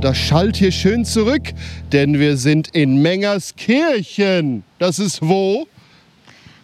[0.00, 1.42] Und das schallt hier schön zurück,
[1.92, 4.62] denn wir sind in Mengerskirchen.
[4.78, 5.66] Das ist wo?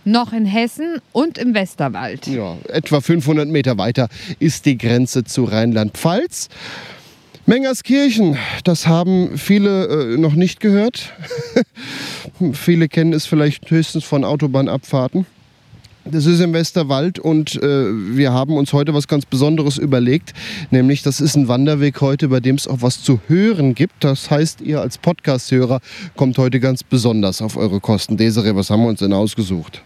[0.06, 2.26] Noch in Hessen und im Westerwald.
[2.28, 6.48] Ja, etwa 500 Meter weiter ist die Grenze zu Rheinland-Pfalz.
[7.44, 11.12] Mengerskirchen, das haben viele äh, noch nicht gehört.
[12.54, 15.26] viele kennen es vielleicht höchstens von Autobahnabfahrten.
[16.08, 20.34] Das ist im Westerwald und äh, wir haben uns heute was ganz Besonderes überlegt,
[20.70, 24.04] nämlich das ist ein Wanderweg heute, bei dem es auch was zu hören gibt.
[24.04, 25.80] Das heißt, ihr als Podcast-Hörer
[26.16, 28.16] kommt heute ganz besonders auf eure Kosten.
[28.16, 29.82] Desiree, was haben wir uns denn ausgesucht?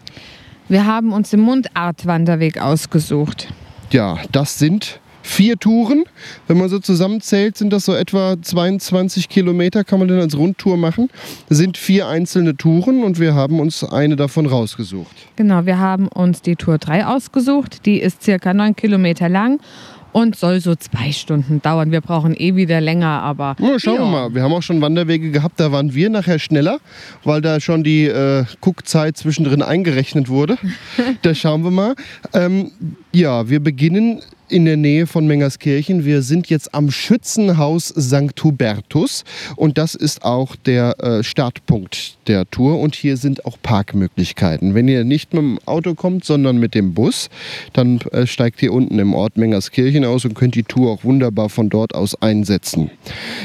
[0.69, 3.47] Wir haben uns den Mundartwanderweg ausgesucht.
[3.91, 6.03] Ja, das sind vier Touren.
[6.47, 10.77] Wenn man so zusammenzählt, sind das so etwa 22 Kilometer, kann man dann als Rundtour
[10.77, 11.09] machen.
[11.49, 15.15] Das sind vier einzelne Touren und wir haben uns eine davon rausgesucht.
[15.35, 17.85] Genau, wir haben uns die Tour 3 ausgesucht.
[17.85, 19.59] Die ist circa 9 Kilometer lang
[20.13, 21.91] und soll so zwei Stunden dauern.
[21.91, 23.55] Wir brauchen eh wieder länger, aber.
[23.59, 24.11] Ja, schauen wir Ja.
[24.11, 24.35] mal.
[24.35, 26.79] Wir haben auch schon Wanderwege gehabt, da waren wir nachher schneller,
[27.23, 30.57] weil da schon die äh, Guckzeit zwischendrin eingerechnet wurde.
[31.21, 31.95] da schauen wir mal.
[32.33, 32.71] Ähm,
[33.13, 36.03] ja, wir beginnen in der Nähe von Mengerskirchen.
[36.03, 38.43] Wir sind jetzt am Schützenhaus St.
[38.43, 39.23] Hubertus
[39.55, 44.75] und das ist auch der äh, Startpunkt der Tour und hier sind auch Parkmöglichkeiten.
[44.75, 47.29] Wenn ihr nicht mit dem Auto kommt, sondern mit dem Bus,
[47.73, 51.49] dann äh, steigt ihr unten im Ort Mengerskirchen aus und könnt die Tour auch wunderbar
[51.49, 52.91] von dort aus einsetzen.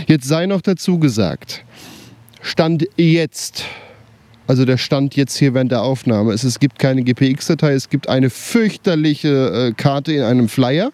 [0.06, 1.64] Jetzt sei noch dazu gesagt,
[2.42, 3.64] Stand jetzt
[4.46, 8.08] also der Stand jetzt hier während der Aufnahme ist, es gibt keine GPX-Datei, es gibt
[8.08, 10.92] eine fürchterliche äh, Karte in einem Flyer.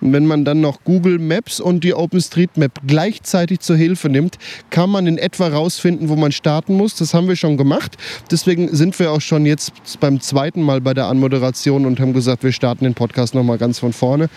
[0.00, 4.38] Und wenn man dann noch Google Maps und die OpenStreetMap gleichzeitig zur Hilfe nimmt,
[4.70, 6.94] kann man in etwa rausfinden, wo man starten muss.
[6.94, 7.96] Das haben wir schon gemacht.
[8.30, 12.44] Deswegen sind wir auch schon jetzt beim zweiten Mal bei der Anmoderation und haben gesagt,
[12.44, 14.28] wir starten den Podcast nochmal ganz von vorne.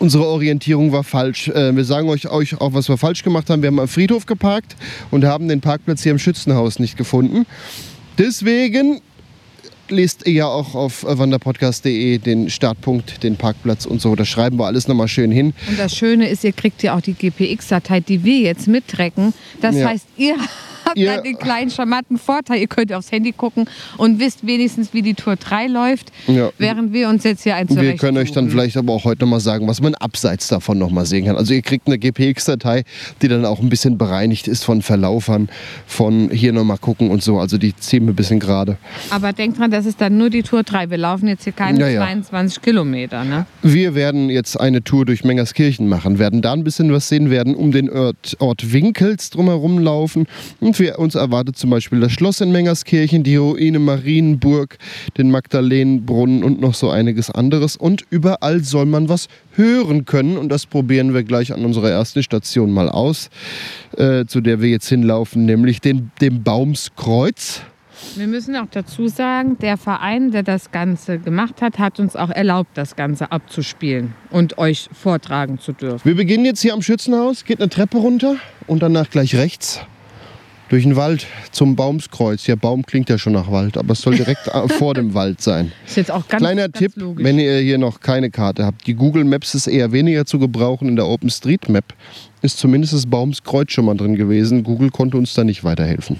[0.00, 1.48] Unsere Orientierung war falsch.
[1.48, 3.62] Äh, Wir sagen euch, euch auch, was wir falsch gemacht haben.
[3.62, 4.76] Wir haben am Friedhof geparkt
[5.10, 7.46] und haben den Parkplatz hier im Schützenhaus nicht gefunden.
[8.18, 9.00] Deswegen
[9.88, 14.14] lest ihr ja auch auf wanderpodcast.de den Startpunkt, den Parkplatz und so.
[14.16, 15.52] Da schreiben wir alles nochmal schön hin.
[15.68, 19.34] Und das Schöne ist, ihr kriegt ja auch die GPX-Datei, die wir jetzt mittracken.
[19.60, 19.88] Das Ja.
[19.88, 20.36] heißt, ihr
[20.84, 22.60] habt Ihr- da den kleinen charmanten Vorteil.
[22.60, 26.50] Ihr könnt aufs Handy gucken und wisst wenigstens, wie die Tour 3 läuft, Ja.
[26.58, 28.50] während wir uns jetzt hier ein Und wir können euch dann zurechtsuchen.
[28.50, 31.36] vielleicht aber auch heute nochmal sagen, was man abseits davon nochmal sehen kann.
[31.36, 32.84] Also ihr kriegt eine GPX-Datei,
[33.22, 35.48] die dann auch ein bisschen bereinigt ist von Verlaufern,
[35.86, 37.38] von hier nochmal gucken und so.
[37.38, 38.76] Also die ziehen wir ein bisschen gerade.
[39.10, 40.90] Aber denkt dran, das ist dann nur die Tour 3.
[40.90, 42.00] Wir laufen jetzt hier keine Ja, ja.
[42.02, 43.24] 22 Kilometer.
[43.24, 43.46] Ne?
[43.62, 47.54] Wir werden jetzt eine Tour durch Mengerskirchen machen, werden da ein bisschen was sehen, werden
[47.54, 50.26] um den Ort, Ort Winkels drumherum laufen
[50.60, 54.78] und wir, uns erwartet zum Beispiel das Schloss in Mengerskirchen, die Ruine Marienburg,
[55.16, 60.48] den Magdalenenbrunnen und noch so einiges anderes und überall soll man was hören können und
[60.48, 63.30] das probieren wir gleich an unserer ersten Station mal aus,
[63.96, 67.62] äh, zu der wir jetzt hinlaufen, nämlich den, dem Baumskreuz.
[68.16, 72.30] Wir müssen auch dazu sagen, der Verein, der das Ganze gemacht hat, hat uns auch
[72.30, 76.04] erlaubt, das Ganze abzuspielen und euch vortragen zu dürfen.
[76.04, 78.36] Wir beginnen jetzt hier am Schützenhaus, geht eine Treppe runter
[78.66, 79.80] und danach gleich rechts
[80.68, 82.46] durch den Wald zum Baumskreuz.
[82.46, 85.72] Ja, Baum klingt ja schon nach Wald, aber es soll direkt vor dem Wald sein.
[85.86, 87.24] Ist jetzt auch ganz, Kleiner ganz Tipp, logisch.
[87.24, 88.86] wenn ihr hier noch keine Karte habt.
[88.86, 90.88] Die Google Maps ist eher weniger zu gebrauchen.
[90.88, 91.84] In der OpenStreetMap
[92.42, 94.62] ist zumindest das Baumskreuz schon mal drin gewesen.
[94.64, 96.18] Google konnte uns da nicht weiterhelfen.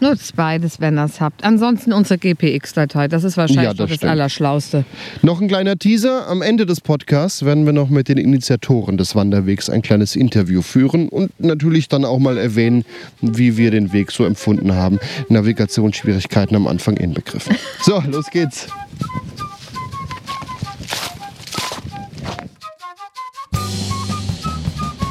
[0.00, 1.44] Nutzt beides, wenn ihr es habt.
[1.44, 4.02] Ansonsten unsere GPX-Datei, das ist wahrscheinlich Ja, das das.
[4.08, 4.84] Allerschlauste.
[5.22, 6.26] Noch ein kleiner Teaser.
[6.28, 10.62] Am Ende des Podcasts werden wir noch mit den Initiatoren des Wanderwegs ein kleines Interview
[10.62, 12.84] führen und natürlich dann auch mal erwähnen,
[13.20, 14.98] wie wir den Weg so empfunden haben.
[15.28, 17.56] Navigationsschwierigkeiten am Anfang inbegriffen.
[17.82, 18.66] So, los geht's.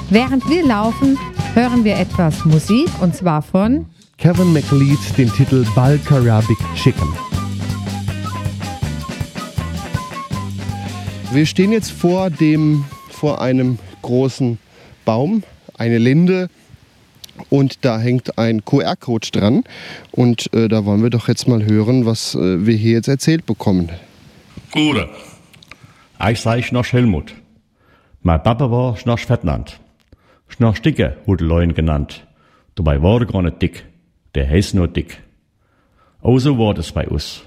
[0.10, 1.18] Während wir laufen,
[1.54, 3.86] hören wir etwas Musik und zwar von
[4.18, 7.08] Kevin McLeod den Titel Balkarabic Chicken.
[11.32, 14.60] Wir stehen jetzt vor, dem, vor einem großen
[15.04, 15.44] Baum,
[15.78, 16.48] eine Linde.
[17.50, 19.64] Und da hängt ein QR-Code dran.
[20.12, 23.46] Und äh, da wollen wir doch jetzt mal hören, was äh, wir hier jetzt erzählt
[23.46, 23.90] bekommen.
[24.72, 25.10] Gute.
[26.30, 27.34] Ich sei Schnorch Helmut.
[28.22, 29.80] Mein Papa war Schnorch Ferdinand.
[30.48, 32.26] Schnorch Dicke wurde Leuen genannt.
[32.76, 33.86] Dabei war er gar nicht dick.
[34.36, 35.22] Der heißt nur dick.
[36.22, 37.44] Oh, so war das bei uns.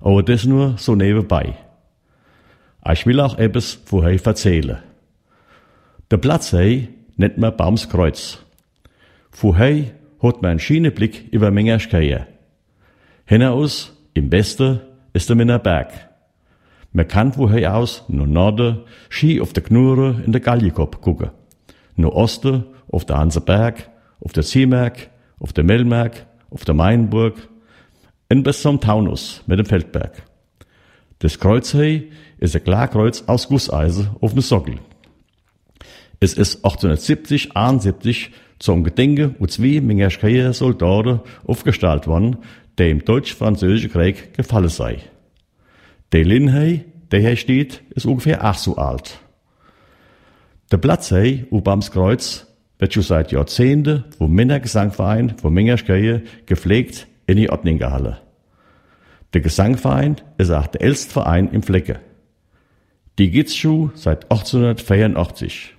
[0.00, 1.54] Aber das nur so nebenbei.
[2.90, 4.78] Ich will auch etwas vorher erzählen.
[6.10, 8.38] Der Platz hey nennt man Baumskreuz.
[9.30, 9.84] Vorher
[10.22, 12.26] hat man einen Schienenblick über Mengerschkeie.
[13.26, 14.80] Hinaus, im Westen,
[15.12, 15.92] ist der Minnerberg.
[16.92, 21.30] Man kann woher aus nur Norden, Ski auf der Knurre in der Galjekop gucken.
[21.94, 23.88] Nur Osten, auf der Hanseberg,
[24.20, 25.09] auf der Ziemerk,
[25.40, 27.48] auf der Mellmerk, auf der Mainburg
[28.28, 30.22] und bis zum Taunus mit dem Feldberg.
[31.18, 32.04] Das Kreuzhei
[32.38, 34.78] ist ein Klarkreuz aus Gusseisen auf dem Sockel.
[36.20, 42.36] Es ist 1870, 71 zum Gedenke und zwei Mengerschkeier Soldaten aufgestellt worden,
[42.78, 44.98] der im Deutsch-Französischen Krieg gefallen sei.
[46.12, 49.20] Der Linhei, der hier steht, ist ungefähr acht so alt.
[50.70, 52.46] Der Platzhei, Ubams Kreuz,
[52.80, 58.18] wird schon seit Jahrzehnten vom Männergesangverein von Mengerschkeier gepflegt in die Ottningerhalle.
[59.34, 62.00] Der Gesangverein ist auch der älteste Verein im Flecke.
[63.18, 65.74] Die gibt's schon seit 1884.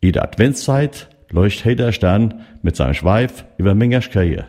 [0.00, 4.46] In der Adventszeit leuchtet der Stern mit seinem Schweif über Mengerschkeie.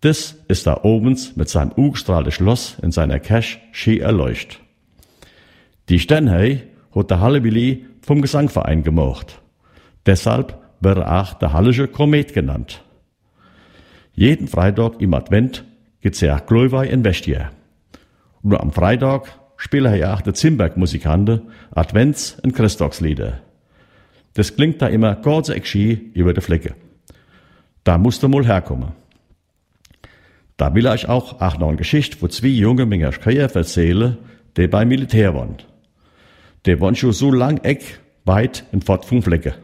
[0.00, 4.60] Das ist da obens mit seinem ugestrahlten Schloss in seiner Cache schön erleuchtet.
[5.88, 6.62] Die Sternhei
[6.94, 9.40] hat der Hallebili vom Gesangverein gemacht.
[10.06, 12.82] Deshalb wird er auch der Hallische Komet genannt.
[14.12, 15.64] Jeden Freitag im Advent
[16.00, 17.50] gibt's ja Glühwein in Westier.
[18.42, 21.42] Und am Freitag spielen ja auch die Zimberg-Musikanten
[21.74, 23.40] Advents- und Christtagslieder.
[24.34, 26.74] Das klingt da immer ganz schön über die Flecke.
[27.84, 28.92] Da musst du mal herkommen.
[30.56, 34.16] Da will ich auch, auch noch eine Geschichte von zwei jungen Mingerschkeier erzählen,
[34.56, 35.56] die beim Militär waren.
[36.64, 39.54] Die waren schon so lang eck weit entfernt vom Flecke.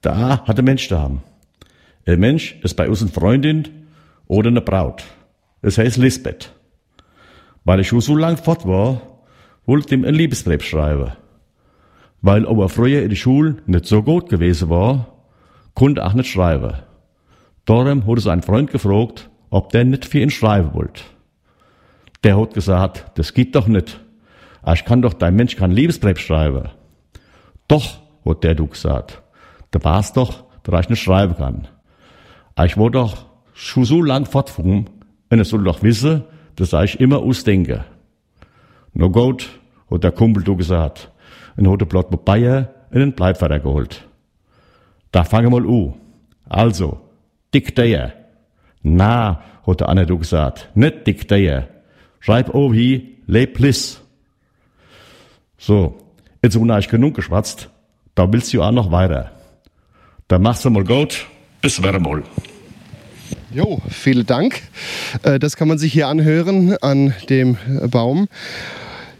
[0.00, 1.22] Da hat ein Mensch da haben.
[2.06, 3.68] Ein Mensch ist bei uns eine Freundin
[4.26, 5.04] oder eine Braut.
[5.60, 6.52] Es heißt Lisbeth.
[7.64, 9.02] Weil ich schon so lang fort war,
[9.66, 11.12] wollte ihm ein Liebesbrief schreiben.
[12.22, 15.08] Weil aber früher in der Schule nicht so gut gewesen war,
[15.74, 16.78] konnte auch nicht schreiben.
[17.64, 21.02] Darum hat sein Freund gefragt, ob der nicht für ihn schreiben wollte.
[22.24, 24.00] Der hat gesagt, das geht doch nicht.
[24.72, 26.70] Ich kann doch, dein Mensch kein Liebesbrief schreiben.
[27.68, 29.22] Doch, hat der du gesagt.
[29.70, 31.68] Da war's doch, dass ich nicht schreiben kann.
[32.64, 34.90] Ich war doch schon so lang fortgefahren,
[35.30, 36.24] und er soll doch wissen,
[36.56, 37.84] dass ich immer ausdenke.
[38.94, 39.48] No gut,
[39.90, 41.10] hat der Kumpel du gesagt.
[41.56, 44.06] Und hat der Blatt mit Bayer in den Bleibvater geholt.
[45.12, 45.94] Da fange mal an.
[46.48, 47.00] Also,
[47.52, 48.12] dick der.
[48.82, 51.68] Na, hat der Anne du gesagt, nicht dick der.
[52.20, 54.00] Schreib oben hier, leb bliss.
[55.58, 55.98] So,
[56.42, 57.70] jetzt habe ich genug geschwatzt,
[58.14, 59.32] da willst du auch noch weiter.
[60.28, 61.26] Da machst du mal gut,
[61.62, 62.22] bis wieder mal.
[63.50, 64.60] Jo, vielen Dank.
[65.22, 67.56] Äh, Das kann man sich hier anhören an dem
[67.90, 68.28] Baum.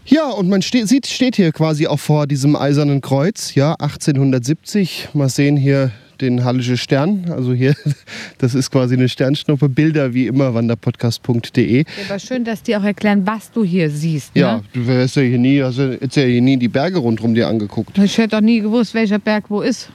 [0.05, 5.09] Ja, und man steht, sieht, steht hier quasi auch vor diesem eisernen Kreuz, ja, 1870.
[5.13, 5.91] Mal sehen hier
[6.21, 7.25] den Hallische Stern.
[7.31, 7.75] Also hier,
[8.37, 9.69] das ist quasi eine Sternschnuppe.
[9.69, 11.85] Bilder wie immer, wanderpodcast.de.
[12.09, 14.35] Aber schön, dass die auch erklären, was du hier siehst.
[14.35, 14.41] Ne?
[14.41, 17.33] Ja, du wärst ja hier nie, hast ja jetzt ja hier nie die Berge rundherum
[17.33, 17.97] dir angeguckt.
[17.97, 19.89] Ich hätte doch nie gewusst, welcher Berg wo ist.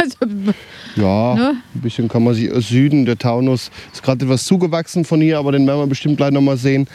[0.00, 0.16] also,
[0.96, 1.54] Ja, Ne?
[1.74, 5.38] ein bisschen kann man sich aus Süden, der Taunus ist gerade etwas zugewachsen von hier,
[5.38, 6.88] aber den werden wir bestimmt gleich noch mal sehen.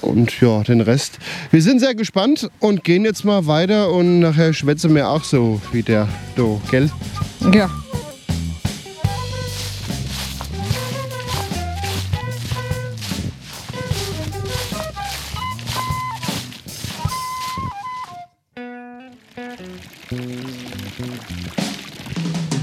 [0.00, 1.18] Und ja, den Rest.
[1.50, 5.60] Wir sind sehr gespannt und gehen jetzt mal weiter und nachher schwätzen wir auch so
[5.72, 6.90] wie der Do, gell?
[7.52, 7.68] ja.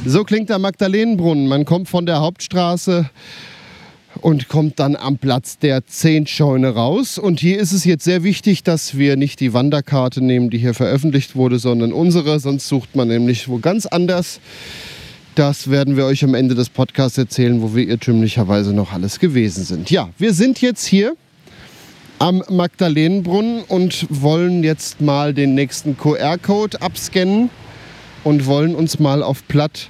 [0.10, 1.48] So klingt der Magdalenenbrunnen.
[1.48, 3.08] Man kommt von der Hauptstraße
[4.22, 7.20] und kommt dann am Platz der Zehntscheune raus.
[7.20, 10.74] Und hier ist es jetzt sehr wichtig, dass wir nicht die Wanderkarte nehmen, die hier
[10.74, 12.40] veröffentlicht wurde, sondern unsere.
[12.40, 14.40] Sonst sucht man nämlich wo ganz anders.
[15.36, 19.64] Das werden wir euch am Ende des Podcasts erzählen, wo wir irrtümlicherweise noch alles gewesen
[19.64, 19.92] sind.
[19.92, 21.14] Ja, wir sind jetzt hier
[22.18, 27.52] am Magdalenenbrunnen und wollen jetzt mal den nächsten QR-Code abscannen
[28.24, 29.90] und wollen uns mal auf Platt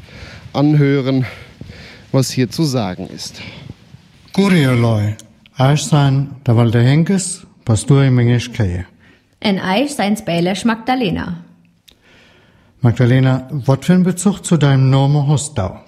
[0.54, 1.26] anhören,
[2.12, 3.42] was hier zu sagen ist.
[4.34, 5.16] Kurioloi,
[5.58, 8.86] aš sein der Walter Henkes, pastor i Mengeškeje.
[9.42, 11.44] En Eich seins Bäilersch Magdalena.
[12.82, 15.80] Magdalena, was für ein Bezug zu deinem Namen hast du?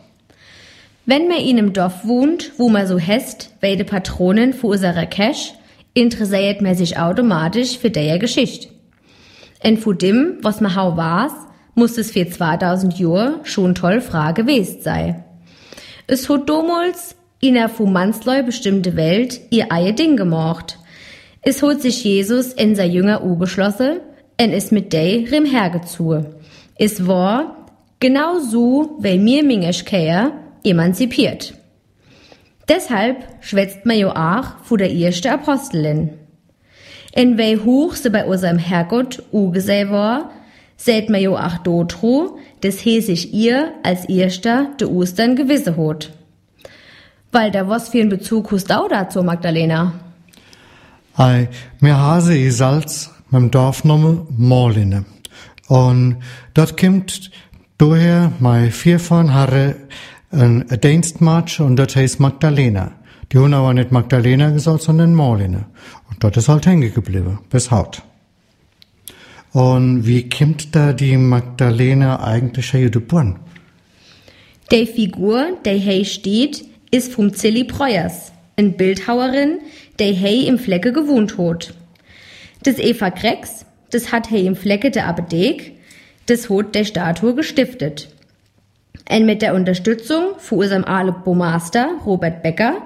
[1.05, 5.53] Wenn man in einem Dorf wohnt, wo man so hest, weide Patronen für unserer Cash,
[5.93, 8.67] interessiert man sich automatisch für der Geschichte.
[9.59, 11.33] En von dem, was ma hau war's,
[11.75, 15.23] muss es für 2000 Jahre schon toll Frage gewesen sei.
[16.07, 20.77] Es hat damals in der von Mansleu bestimmte Welt ihr eier Ding gemacht.
[21.41, 23.99] Es hat sich Jesus in sein Jünger geschlossen
[24.37, 26.27] en ist mit dei rim hergezogen.
[26.77, 27.67] Es war
[27.99, 30.31] genau so, wie mir Mingeschkäer
[30.63, 31.53] emanzipiert.
[32.67, 36.11] Deshalb schwätzt man jo auch vor der erste Apostelin.
[37.11, 40.31] En wei hoch sie bei unserem Herrgott ugeseh war,
[40.83, 46.11] seht man jo auch dotro, des he sich ihr als erster de Ostern gewisse hot.
[47.31, 49.93] Weil da was für ein Bezug hast du dazu, Magdalena?
[51.15, 55.05] Ei, mir hase i Salz mit dem Dorfname Morline.
[55.67, 56.17] Und
[56.53, 57.31] dort kommt
[57.77, 59.75] daher mei vier von Harre
[60.31, 62.91] ein Dienstmatch und dort heißt Magdalena.
[63.31, 65.65] Die haben aber nicht Magdalena gesagt, sondern Morline.
[66.09, 68.01] Und dort ist halt hängen geblieben, bis heute.
[69.53, 73.39] Und wie kommt da die Magdalena eigentlich her geboren?
[74.71, 79.59] Die Figur, die hier steht, ist vom Zilli Preuers, ein Bildhauerin,
[79.99, 81.73] die hier im Flecke gewohnt hat.
[82.63, 85.73] Das Eva Grex, das hat hier im Flecke der Apothek,
[86.27, 88.07] das hat der Statue gestiftet.
[89.09, 90.85] Und mit der Unterstützung von unserem
[91.25, 92.81] Master Robert Becker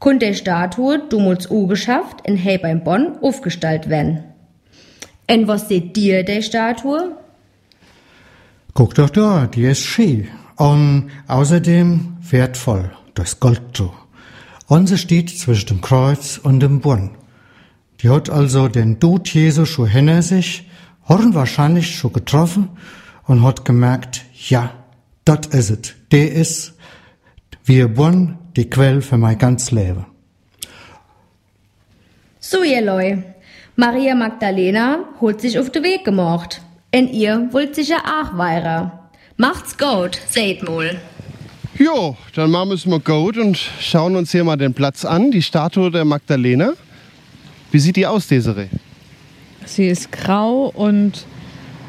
[0.00, 4.24] konnte der Statue damals geschafft in hey beim Bonn aufgestellt werden.
[5.30, 7.16] Und was seht dir der Statue?
[8.74, 10.26] Guck doch da, die ist schön.
[10.56, 13.94] Und außerdem wertvoll, das Gold so.
[14.66, 17.10] Und sie steht zwischen dem Kreuz und dem Bonn.
[18.00, 20.68] Die hat also den Tod Jesu schon hinter sich,
[21.08, 22.68] ihn wahrscheinlich schon getroffen
[23.26, 24.74] und hat gemerkt, ja,
[25.24, 25.94] dat is es.
[26.10, 26.74] Der ist,
[27.64, 30.06] wie Bonn, die Quelle für mein ganz Leben.
[32.40, 33.18] So, ihr Leu.
[33.80, 36.60] Maria Magdalena holt sich auf den Weg gemacht.
[36.90, 39.08] En ihr wollt sicher auch weiter.
[39.38, 41.00] Macht's gut, seht mal.
[41.78, 45.40] Jo, dann machen wir mal gut und schauen uns hier mal den Platz an, die
[45.40, 46.74] Statue der Magdalena.
[47.70, 48.68] Wie sieht die aus, Desiree?
[49.64, 51.24] Sie ist grau und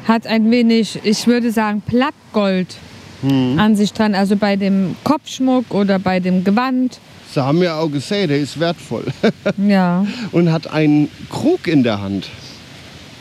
[0.08, 2.74] hat ein wenig, ich würde sagen, Plattgold
[3.22, 4.14] an sich dran.
[4.14, 7.00] Also bei dem Kopfschmuck oder bei dem Gewand.
[7.32, 9.04] Sie haben ja auch gesehen, der ist wertvoll.
[9.56, 12.28] Ja, und hat einen Krug in der Hand.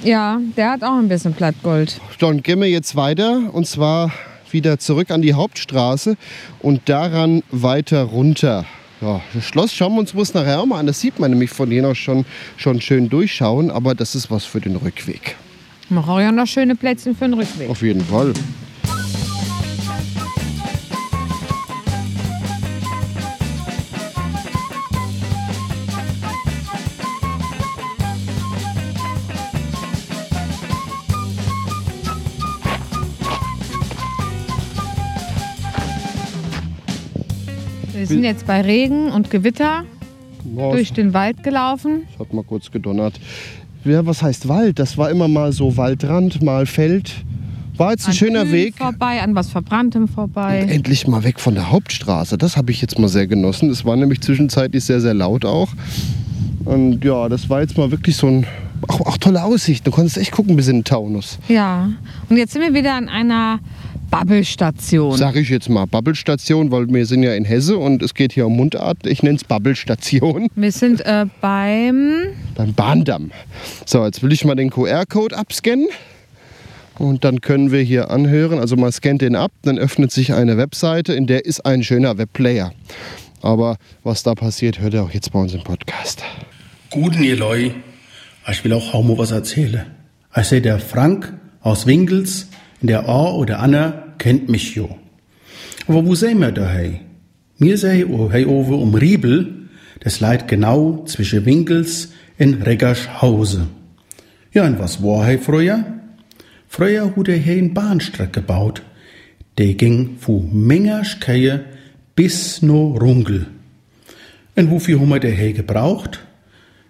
[0.03, 1.99] ja, der hat auch ein bisschen Plattgold.
[2.19, 4.11] Dann gehen wir jetzt weiter und zwar
[4.51, 6.17] wieder zurück an die Hauptstraße
[6.59, 8.65] und daran weiter runter.
[8.99, 10.87] Ja, das Schloss schauen wir uns bloß nachher auch mal an.
[10.87, 12.25] Das sieht man nämlich von hier aus schon,
[12.57, 15.35] schon schön durchschauen, aber das ist was für den Rückweg.
[15.89, 17.69] Mach auch ja noch schöne Plätzchen für den Rückweg.
[17.69, 18.33] Auf jeden Fall.
[38.15, 39.83] Sind jetzt bei Regen und Gewitter
[40.55, 42.03] Ja, durch den Wald gelaufen.
[42.13, 43.19] Es hat mal kurz gedonnert.
[43.83, 44.77] Ja, was heißt Wald?
[44.79, 47.13] Das war immer mal so Waldrand, mal Feld.
[47.77, 48.77] War jetzt ein An schöner Kühen Weg.
[48.77, 50.67] vorbei, an was Verbranntem vorbei.
[50.69, 52.37] Endlich mal weg von der Hauptstraße.
[52.37, 53.69] Das habe ich jetzt mal sehr genossen.
[53.69, 55.69] Es war nämlich zwischenzeitlich sehr, sehr laut auch.
[56.65, 58.45] Und ja, das war jetzt mal wirklich so ein.
[58.87, 59.85] Auch, auch tolle Aussicht.
[59.85, 61.37] Du konntest echt gucken bis in den Taunus.
[61.47, 61.89] Ja,
[62.29, 63.59] und jetzt sind wir wieder an einer
[64.11, 65.17] Bubble-Station.
[65.17, 68.45] Sag ich jetzt mal Bubble-Station, weil wir sind ja in Hesse und es geht hier
[68.45, 69.07] um Mundart.
[69.07, 73.31] Ich nenne es Bubble-Station Wir sind äh, beim beim Bahndamm.
[73.85, 75.87] So, jetzt will ich mal den QR-Code abscannen.
[76.99, 78.59] Und dann können wir hier anhören.
[78.59, 82.17] Also man scannt den ab, dann öffnet sich eine Webseite, in der ist ein schöner
[82.17, 82.73] Webplayer.
[83.41, 86.21] Aber was da passiert, hört ihr auch jetzt bei uns im Podcast.
[86.91, 87.71] Guten ihr Leu,
[88.51, 89.85] ich will auch kaum was erzählen.
[90.35, 94.97] Ich seh der Frank aus Winkels, in der A oder Anna kennt mich jo.
[95.87, 97.01] Aber wo sehen wir da hey?
[97.57, 99.69] Mir sei oh hey over um Riebel,
[99.99, 103.67] das leid genau zwischen Winkels in Reggershause.
[104.53, 105.85] Ja, und was war hey früher?
[106.67, 108.81] Früher hat er hier eine Bahnstrecke gebaut.
[109.59, 111.65] Die ging von Mengerschkeie
[112.15, 113.47] bis no Rungel.
[114.55, 116.25] Und wofür haben wir der hey gebraucht?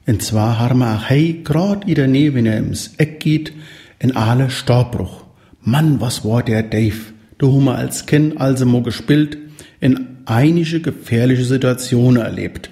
[0.08, 3.54] Und zwar haben wir hey grad in der Nähe, wenn er ins Eck geht,
[4.00, 5.21] in alle Staubbruch.
[5.64, 7.14] Mann, was war der Dave?
[7.38, 9.38] Da haben als Kind also mal gespielt,
[9.80, 12.70] in einige gefährliche Situationen erlebt.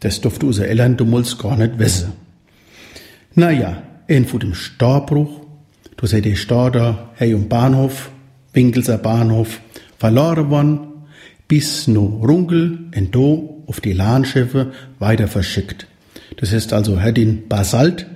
[0.00, 2.12] Das durfte unser Eltern damals gar nicht wissen.
[3.34, 3.82] Naja,
[4.26, 5.40] von dem Staubbruch,
[5.96, 8.10] du seht die Stau da, hey um Bahnhof,
[8.52, 9.60] Winkelser Bahnhof,
[9.98, 10.80] verloren worden,
[11.48, 15.86] bis no Runkel und do auf die Lahnschiffe weiter verschickt.
[16.36, 18.06] Das ist also her den Basalt,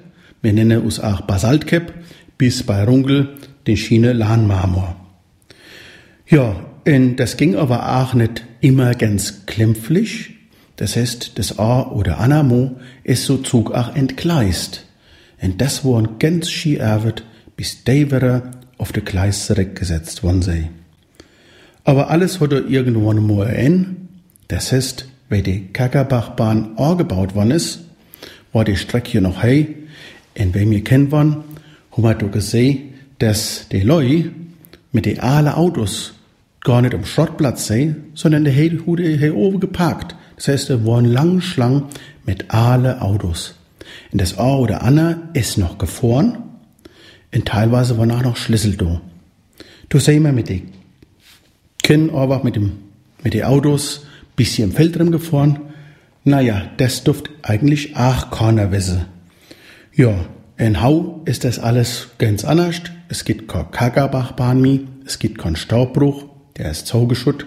[0.42, 1.94] wir nennen uns auch Basaltkep,
[2.36, 3.30] bis bei Runkel
[3.66, 4.96] den Schiene Lahnmarmor.
[6.28, 6.56] Ja,
[6.86, 10.34] und das ging aber auch nicht immer ganz klämpflich.
[10.76, 14.86] Das heißt, das A oder Anamo ist so Zug auch entgleist.
[15.40, 17.24] Und das waren ganz schi erwet,
[17.56, 20.70] bis Davere auf de Gleis zurückgesetzt worden sei.
[21.84, 24.08] Aber alles hat er irgendwann mal ein.
[24.48, 27.80] Das heißt, weil die Kackerbachbahn angebaut worden ist,
[28.52, 29.76] war die Strecke noch hey.
[30.38, 31.44] Und wenn wir kennen waren,
[31.92, 32.85] haben wir gesehen,
[33.18, 34.30] dass die Leute
[34.92, 36.14] mit den alle Autos
[36.60, 40.16] gar nicht am Schrottplatz sei, sondern die hier oben geparkt.
[40.36, 41.84] Das heißt, da waren lange Schlangen
[42.24, 43.54] mit alle Autos.
[44.12, 46.38] Und das A oder Anna ist noch gefahren
[47.32, 49.00] und teilweise waren auch noch Schlüssel da.
[49.88, 50.72] Du sehen wir mit den
[51.82, 52.72] Kindern einfach mit dem,
[53.22, 55.60] mit den Autos bis hier im Feld drin gefahren.
[56.24, 59.04] Naja, das duft eigentlich auch keiner wissen.
[59.94, 60.26] Ja,
[60.58, 62.76] in Hau ist das alles ganz anders.
[63.08, 66.24] Es gibt kein Kagabachbahn mehr, es gibt keinen Staubbruch,
[66.56, 67.46] der ist zugeschutt.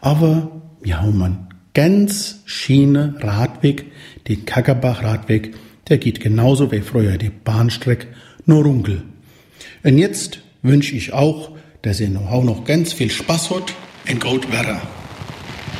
[0.00, 3.90] Aber wir haben einen ganz Schiene Radweg,
[4.28, 5.54] den Kackerbach-Radweg,
[5.88, 8.08] der geht genauso wie früher die Bahnstrecke,
[8.46, 9.02] nur Runkel.
[9.82, 14.18] Und jetzt wünsche ich auch, dass ihr noch, auch noch ganz viel Spaß habt in
[14.18, 14.80] Goldwetter.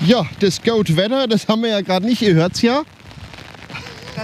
[0.06, 2.82] Ja, das Goat Wetter, das haben wir ja gerade nicht, ihr hört's ja.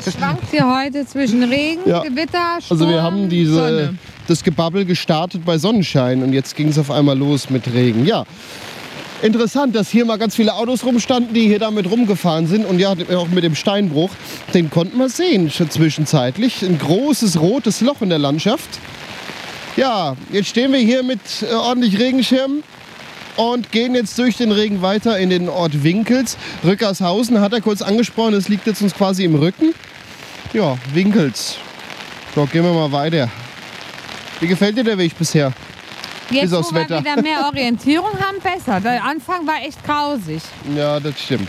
[0.05, 2.01] Das schwankt hier heute zwischen Regen, Ja.
[2.03, 3.95] Gewitter, Sturm, Also wir haben diese, Sonne.
[4.27, 8.07] das Gebabbel gestartet bei Sonnenschein und jetzt ging es auf einmal los mit Regen.
[8.07, 8.25] Ja,
[9.23, 12.95] interessant, dass hier mal ganz viele Autos rumstanden, die hier damit rumgefahren sind und ja,
[13.17, 14.11] auch mit dem Steinbruch.
[14.55, 16.63] Den konnten wir sehen schon zwischenzeitlich.
[16.63, 18.69] Ein großes rotes Loch in der Landschaft.
[19.77, 22.63] Ja, jetzt stehen wir hier mit äh, ordentlich Regenschirm
[23.39, 26.37] und gehen jetzt durch den Regen weiter in den Ort Winkels.
[26.65, 29.75] Rückershausen hat er kurz angesprochen, das liegt jetzt uns quasi im Rücken.
[30.53, 31.57] Ja, Winkels.
[32.35, 33.31] So, gehen wir mal weiter.
[34.41, 35.53] Wie gefällt dir der Weg bisher?
[36.31, 37.01] Jetzt, Bis aufs wo wir Wetter.
[37.01, 38.81] wieder mehr Orientierung haben, besser.
[38.81, 40.43] Der Anfang war echt grausig.
[40.77, 41.49] Ja, das stimmt.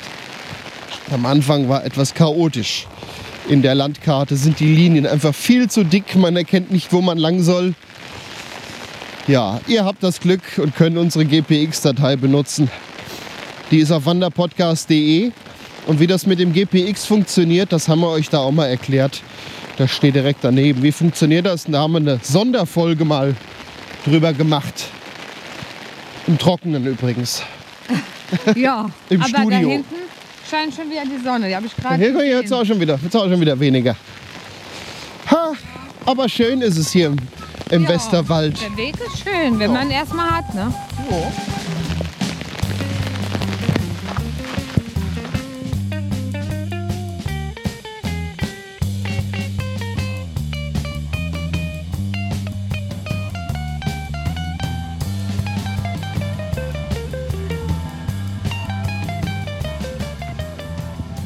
[1.12, 2.88] Am Anfang war etwas chaotisch.
[3.47, 6.15] In der Landkarte sind die Linien einfach viel zu dick.
[6.15, 7.73] Man erkennt nicht, wo man lang soll.
[9.30, 12.68] Ja, ihr habt das Glück und könnt unsere GPX-Datei benutzen.
[13.70, 15.32] Die ist auf wanderpodcast.de.
[15.86, 19.22] Und wie das mit dem GPX funktioniert, das haben wir euch da auch mal erklärt.
[19.78, 20.82] Das steht direkt daneben.
[20.82, 21.65] Wie funktioniert das?
[21.65, 23.36] Da haben wir eine Sonderfolge mal
[24.04, 24.86] drüber gemacht.
[26.26, 27.44] Im Trockenen übrigens.
[28.56, 29.70] Ja, Im aber da Studio.
[29.70, 29.96] hinten
[30.50, 31.48] scheint schon wieder die Sonne.
[31.48, 33.96] Die habe ich gerade Hier jetzt auch schon wieder, jetzt auch schon wieder weniger.
[35.32, 35.54] Ha,
[36.06, 37.15] aber schön ist es hier
[37.71, 38.62] im, Ja, Westerwald.
[38.62, 40.53] Der Weg ist schön, wenn man erstmal hat.
[40.53, 40.73] Ne?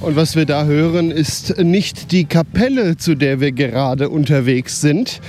[0.01, 5.21] Und was wir da hören, ist nicht die Kapelle, zu der wir gerade unterwegs sind,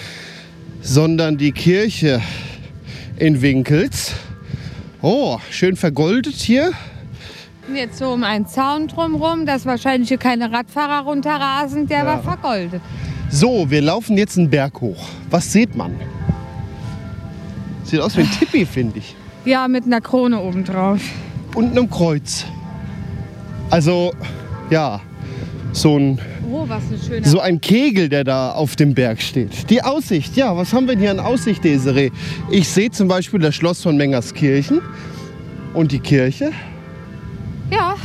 [0.84, 2.20] sondern die Kirche
[3.16, 4.12] in Winkels.
[5.00, 6.72] Oh, schön vergoldet hier.
[7.74, 11.86] Jetzt so um einen Zaun drumherum, dass wahrscheinlich hier keine Radfahrer runterrasen.
[11.86, 12.82] Der war vergoldet.
[13.30, 15.08] So, wir laufen jetzt einen Berg hoch.
[15.30, 15.96] Was sieht man?
[17.84, 19.16] Sieht aus wie ein Tippi, finde ich.
[19.46, 21.00] Ja, mit einer Krone obendrauf.
[21.54, 22.44] Und einem Kreuz.
[23.70, 24.12] Also,
[24.70, 25.00] ja,
[25.72, 26.20] so ein
[26.56, 27.26] Oh, was eine schöne.
[27.26, 29.68] So ein Kegel, der da auf dem Berg steht.
[29.70, 32.12] Die Aussicht, ja, was haben wir denn hier an Aussicht, Desiree?
[32.48, 34.80] Ich sehe zum Beispiel das Schloss von Mengerskirchen
[35.72, 36.52] und die Kirche.
[37.72, 37.96] Ja,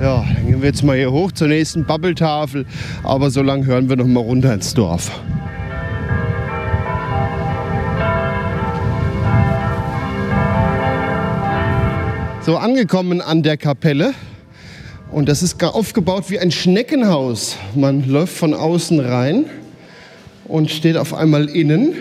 [0.00, 2.66] Ja, dann gehen wir jetzt mal hier hoch zur nächsten Babbeltafel.
[3.04, 5.12] Aber so lange hören wir noch mal runter ins Dorf.
[12.40, 14.14] So angekommen an der Kapelle.
[15.14, 17.56] Und das ist gar aufgebaut wie ein Schneckenhaus.
[17.76, 19.44] Man läuft von außen rein
[20.44, 21.92] und steht auf einmal innen.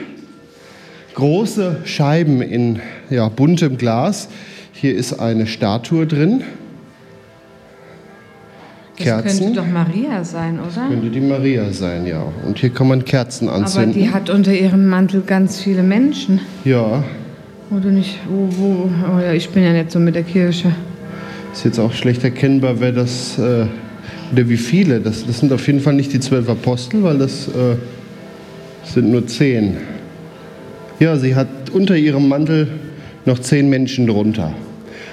[1.13, 2.79] Große Scheiben in
[3.11, 4.29] ja, buntem Glas.
[4.71, 6.41] Hier ist eine Statue drin.
[8.97, 9.39] das Kerzen.
[9.39, 10.87] könnte doch Maria sein, oder?
[10.87, 12.25] Könnte die Maria sein, ja.
[12.47, 13.93] Und hier kann man Kerzen Aber anzünden.
[13.93, 16.39] die hat unter ihrem Mantel ganz viele Menschen.
[16.65, 17.03] ja,
[17.69, 20.73] du nicht, wo, wo, oh ja, ich bin ja nicht so mit der Kirche.
[21.53, 23.65] Ist jetzt auch schlecht erkennbar, wer das äh,
[24.31, 24.99] oder wie viele.
[24.99, 27.75] Das, das sind auf jeden Fall nicht die zwölf Apostel, weil das äh,
[28.83, 29.77] sind nur zehn.
[30.99, 32.67] Ja, sie hat unter ihrem Mantel
[33.25, 34.53] noch zehn Menschen drunter.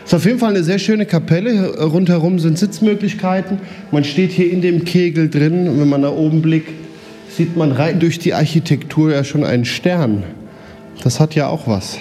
[0.04, 1.78] Ist auf jeden Fall eine sehr schöne Kapelle.
[1.78, 3.58] Rundherum sind Sitzmöglichkeiten.
[3.92, 5.68] Man steht hier in dem Kegel drin.
[5.68, 6.72] Und wenn man nach oben blickt,
[7.28, 10.24] sieht man rein durch die Architektur ja schon einen Stern
[11.04, 11.98] Das hat ja auch was.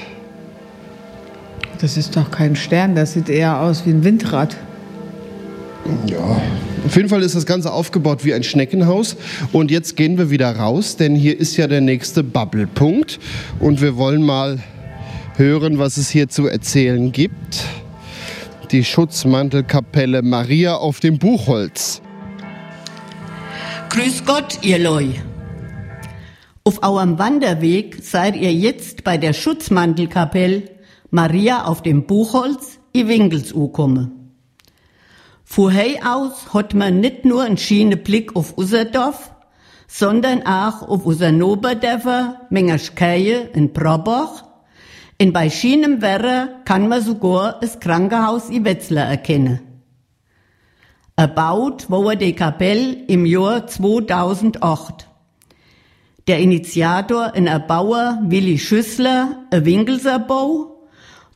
[1.79, 4.57] Das ist doch kein Stern, das sieht eher aus wie ein Windrad.
[6.07, 6.41] Ja.
[6.85, 9.15] Auf jeden Fall ist das Ganze aufgebaut wie ein Schneckenhaus.
[9.53, 13.19] Und jetzt gehen wir wieder raus, denn hier ist ja der nächste Bubblepunkt.
[13.59, 14.59] Und wir wollen mal
[15.35, 17.63] hören, was es hier zu erzählen gibt.
[18.71, 22.01] Die Schutzmantelkapelle Maria auf dem Buchholz.
[23.89, 25.05] Grüß Gott, ihr Leu.
[26.65, 30.78] Auf eurem Wanderweg seid ihr jetzt bei der Schutzmantelkapelle
[31.11, 34.11] Maria auf dem Buchholz i Winkels komme.
[35.43, 39.33] Vorher aus hat man nicht nur einen schönen Blick auf unser Dorf,
[39.87, 44.43] sondern auch auf unser Noberdörfer, Mengerschkeie in Brabach.
[45.17, 49.59] In bei schönem Wetter kann man sogar das Krankenhaus i Wetzlar erkennen.
[51.15, 55.09] Erbaut wurde die Kapelle im Jahr 2008.
[56.27, 60.78] Der Initiator und Erbauer Willi Schüssler, ein Winkelserbau,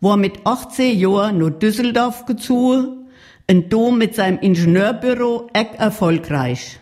[0.03, 3.07] war mit 18 Jahren nach Düsseldorf gezogen
[3.49, 6.79] und Dom mit seinem Ingenieurbüro eck erfolgreich.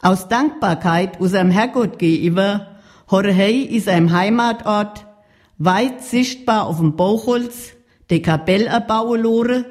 [0.00, 2.68] Aus Dankbarkeit unserem Herrgott gegenüber
[3.10, 5.06] er in seinem Heimatort
[5.58, 7.72] weit sichtbar auf dem Bauchholz
[8.10, 9.64] die Kapelle erbauen lore,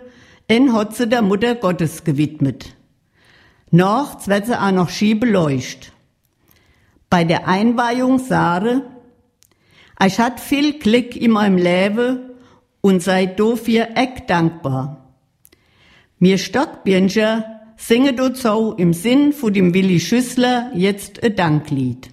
[0.48, 2.76] en hat sie der Mutter Gottes gewidmet.
[3.72, 5.94] Nachts wird sie auch noch schie beleuchtet.
[7.10, 8.84] Bei der Einweihung sahre,
[10.06, 12.32] ich hat viel Glück in meinem Leben
[12.82, 15.16] und sei dafür eck dankbar.
[16.20, 17.46] Mir Stockbirnscher
[17.78, 22.10] singe dazu im Sinn von dem Willi Schüssler jetzt ein Danklied.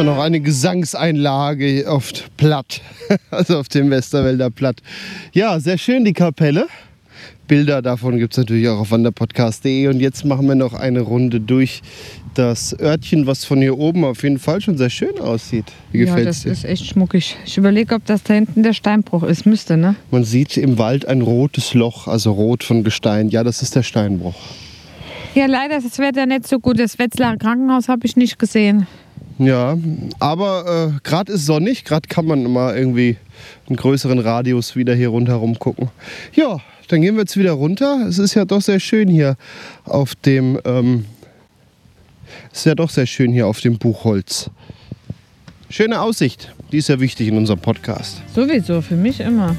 [0.00, 2.80] Ja, noch eine Gesangseinlage auf Platt,
[3.30, 4.76] also auf dem Westerwälder Platt.
[5.34, 6.68] Ja, sehr schön die Kapelle.
[7.46, 9.88] Bilder davon gibt es natürlich auch auf wanderpodcast.de.
[9.88, 11.82] Und jetzt machen wir noch eine Runde durch
[12.32, 15.66] das Örtchen, was von hier oben auf jeden Fall schon sehr schön aussieht.
[15.92, 16.52] Wie ja, gefällt das dir?
[16.52, 17.36] ist echt schmuckig.
[17.44, 19.44] Ich überlege, ob das da hinten der Steinbruch ist.
[19.44, 19.96] Müsste, ne?
[20.10, 23.28] Man sieht im Wald ein rotes Loch, also rot von Gestein.
[23.28, 24.36] Ja, das ist der Steinbruch.
[25.34, 26.80] Ja, leider, das Wetter nicht so gut.
[26.80, 28.86] Das Wetzlarer Krankenhaus habe ich nicht gesehen.
[29.42, 29.78] Ja,
[30.18, 33.16] aber äh, gerade ist sonnig, gerade kann man immer irgendwie
[33.68, 35.88] einen größeren Radius wieder hier rundherum gucken.
[36.34, 38.04] Ja, dann gehen wir jetzt wieder runter.
[38.06, 39.38] Es ist ja doch sehr schön hier
[39.84, 41.06] auf dem, ähm,
[42.52, 44.50] ist ja doch sehr schön hier auf dem Buchholz.
[45.70, 48.20] Schöne Aussicht, die ist ja wichtig in unserem Podcast.
[48.34, 49.56] Sowieso, für mich immer.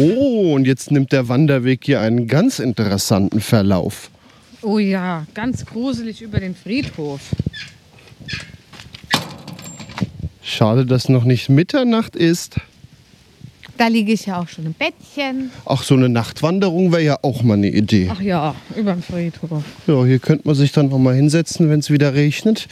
[0.00, 4.10] Oh, und jetzt nimmt der Wanderweg hier einen ganz interessanten Verlauf.
[4.62, 7.20] Oh ja, ganz gruselig über den Friedhof.
[10.42, 12.56] Schade, dass noch nicht Mitternacht ist.
[13.76, 15.50] Da liege ich ja auch schon im Bettchen.
[15.66, 18.10] Ach, so eine Nachtwanderung wäre ja auch mal eine Idee.
[18.10, 19.62] Ach ja, über den Friedhof.
[19.86, 22.68] Ja, hier könnte man sich dann noch mal hinsetzen, wenn es wieder regnet.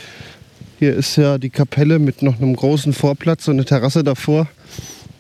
[0.79, 4.49] Hier ist ja die Kapelle mit noch einem großen Vorplatz und eine Terrasse davor.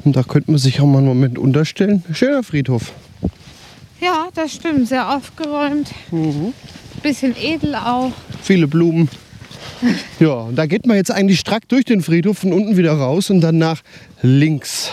[0.04, 2.04] Und da könnte man sich auch mal einen Moment unterstellen.
[2.12, 2.92] Schöner Friedhof.
[4.00, 4.88] Ja, das stimmt.
[4.88, 5.92] Sehr aufgeräumt.
[7.02, 8.12] Bisschen edel auch.
[8.42, 9.08] Viele Blumen.
[10.18, 13.30] Ja, und da geht man jetzt eigentlich strack durch den Friedhof von unten wieder raus
[13.30, 13.82] und dann nach
[14.22, 14.90] links.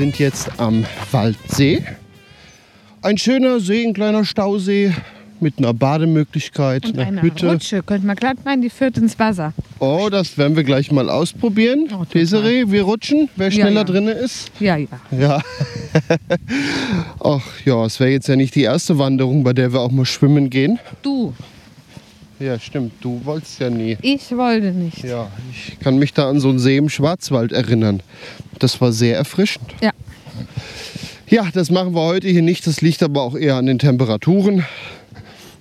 [0.00, 1.84] Sind jetzt am Waldsee.
[3.02, 4.94] Ein schöner See, ein kleiner Stausee.
[5.40, 7.50] mit einer Bademöglichkeit, Und einer eine Hütte.
[7.50, 7.82] Rutsche.
[7.82, 9.52] Könnte man glatt meinen, die führt ins Wasser.
[9.78, 11.88] Oh, das werden wir gleich mal ausprobieren.
[11.92, 12.04] Oh.
[12.14, 13.84] Desiree, wir rutschen, wer schneller ja.
[13.84, 14.50] drinne ist.
[14.58, 14.88] Ja, ja.
[15.10, 15.42] Ja.
[17.22, 20.06] Ach ja, es wäre jetzt ja nicht die erste Wanderung, bei der wir auch mal
[20.06, 20.78] schwimmen gehen.
[21.02, 21.34] Du,
[22.40, 22.92] Ja, stimmt.
[23.02, 23.98] Du wolltest ja nie.
[24.00, 25.04] ich wollte nicht.
[25.04, 28.02] Ja, ich kann mich da an so einen See im Schwarzwald erinnern.
[28.58, 29.74] Das war sehr erfrischend.
[29.82, 29.90] Ja.
[31.28, 32.66] Ja, das machen wir heute hier nicht.
[32.66, 34.64] Das liegt aber auch eher an den Temperaturen.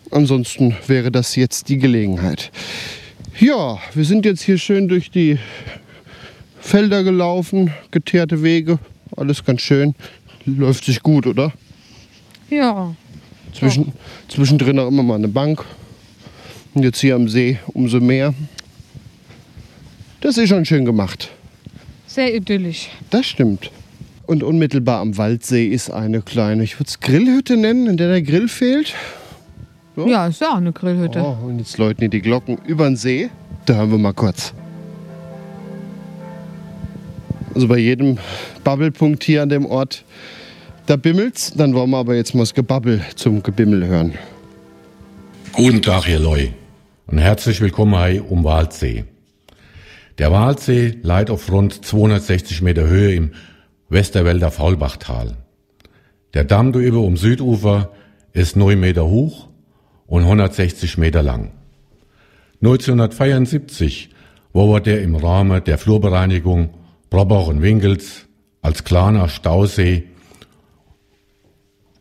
[0.09, 2.49] Ansonsten wäre das jetzt die Gelegenheit.
[3.39, 5.37] Ja, wir sind jetzt hier schön durch die
[6.61, 8.79] Felder gelaufen, geteerte Wege.
[9.17, 9.95] Alles ganz schön.
[10.45, 11.51] Läuft sich gut, oder?
[12.49, 12.95] Ja.
[13.53, 13.91] Zwischen,
[14.29, 15.65] Zwischendrin auch immer mal eine Bank.
[16.73, 18.33] Und jetzt hier am See umso mehr.
[20.21, 21.29] Das ist schon schön gemacht.
[22.07, 22.89] Sehr idyllisch.
[23.09, 23.71] Das stimmt.
[24.25, 28.21] Und unmittelbar am Waldsee ist eine kleine, ich würde es Grillhütte nennen, in der der
[28.21, 28.93] Grill fehlt.
[29.95, 30.07] So?
[30.07, 31.21] Ja, ist ja auch eine Grillhütte.
[31.21, 33.29] Oh, und jetzt läuten hier die Glocken über den See.
[33.65, 34.53] Da hören wir mal kurz.
[37.55, 38.17] Also bei jedem
[38.63, 40.03] Babbelpunkt hier an dem Ort,
[40.85, 41.53] da bimmelt's.
[41.55, 44.13] Dann wollen wir aber jetzt mal das Gebabbel zum Gebimmel hören.
[45.53, 46.49] Guten Tag, ihr Leu,
[47.07, 49.05] und herzlich willkommen hier um Waldsee.
[50.17, 53.31] Der Waldsee leiht auf rund 260 Meter Höhe im
[53.89, 55.37] Westerwälder Faulbachtal.
[56.33, 57.91] Der Damm über um Südufer
[58.31, 59.49] ist 9 Meter hoch
[60.07, 61.51] und 160 Meter lang.
[62.61, 64.09] 1974
[64.53, 66.69] wurde der im Rahmen der Flurbereinigung
[67.09, 68.27] Brobach und Winkels
[68.61, 70.03] als kleiner Stausee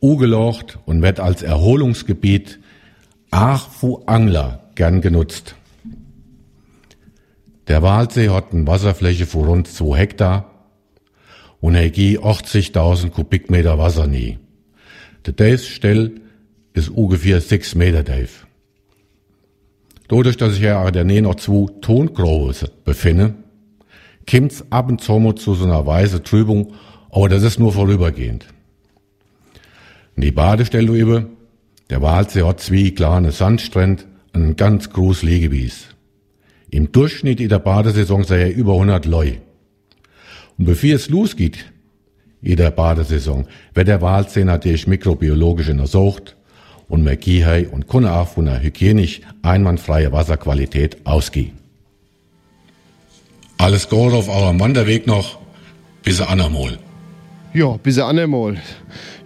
[0.02, 2.60] ugelocht und wird als Erholungsgebiet
[3.30, 5.54] für Angler gern genutzt.
[7.68, 10.50] Der Waldsee hat eine Wasserfläche von rund 2 Hektar
[11.60, 14.38] und er geht 80.000 Kubikmeter Wasser nie.
[15.26, 16.20] Der Tiefstell
[16.72, 18.46] ist ungefähr 6 Meter tief.
[20.08, 23.34] Dadurch, dass sich ja in der Nähe noch zwei Tongrose befinde,
[24.28, 26.72] kommt's ab und zu mal zu so einer weißen Trübung,
[27.10, 28.46] aber das ist nur vorübergehend.
[30.16, 31.26] Die Badestelle über,
[31.90, 35.86] der Waldsee hat zwei kleine Sandstrände und ein ganz großes Liegewies.
[36.70, 39.32] Im Durchschnitt in der Badesaison sei er über 100 Leu.
[40.58, 41.72] Und bevor es losgeht,
[42.42, 46.36] in der Badesaison, wird der Waldsee natürlich mikrobiologisch untersucht
[46.88, 51.52] und man geht und kann auch von einer hygienisch einwandfreie Wasserqualität ausgehen.
[53.56, 55.38] Alles gut auf eurem Wanderweg noch,
[56.04, 56.78] bis andermal.
[57.54, 58.56] Ja, bis einmal.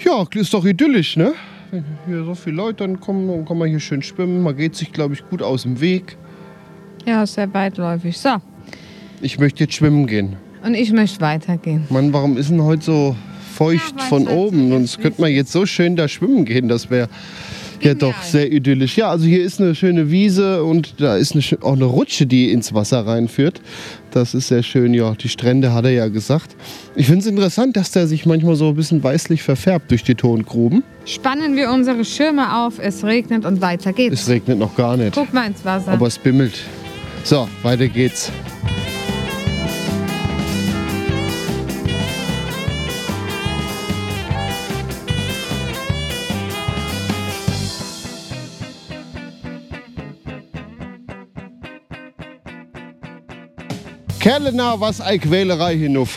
[0.05, 1.35] Ja, ist doch idyllisch, ne?
[1.73, 4.43] Wenn hier so viele Leute dann kommen, dann kann man hier schön schwimmen.
[4.43, 6.19] Man geht sich, glaube ich, gut aus dem Weg.
[7.07, 8.19] Ja, sehr weitläufig.
[8.19, 8.37] So,
[9.23, 10.37] Ich möchte jetzt schwimmen gehen.
[10.63, 11.85] und ich möchte weitergehen.
[11.89, 13.17] Mann, warum ist denn heute so
[13.55, 14.69] feucht Ja, von halt oben?
[14.69, 16.69] Sonst könnte man jetzt so schön da schwimmen gehen.
[16.69, 17.09] Das wäre
[17.85, 18.97] ja doch sehr idyllisch.
[18.97, 22.51] Ja, also hier ist eine schöne Wiese und da ist eine, auch eine Rutsche, die
[22.53, 23.61] ins Wasser reinführt.
[24.11, 24.95] Das ist sehr schön.
[24.95, 26.55] Ja, die Strände hat er ja gesagt.
[26.95, 30.15] Ich finde es interessant, dass der sich manchmal so ein bisschen weißlich verfärbt durch die
[30.15, 30.83] Tongruben.
[31.05, 34.23] Spannen wir unsere Schirme auf, es regnet und weiter geht's.
[34.23, 35.15] Es regnet noch gar nicht.
[35.15, 35.93] Guck mal ins Wasser.
[35.93, 36.55] Aber es bimmelt.
[37.25, 38.31] So, weiter geht's.
[54.23, 56.17] Kerlena, was ei Quälerei hinauf.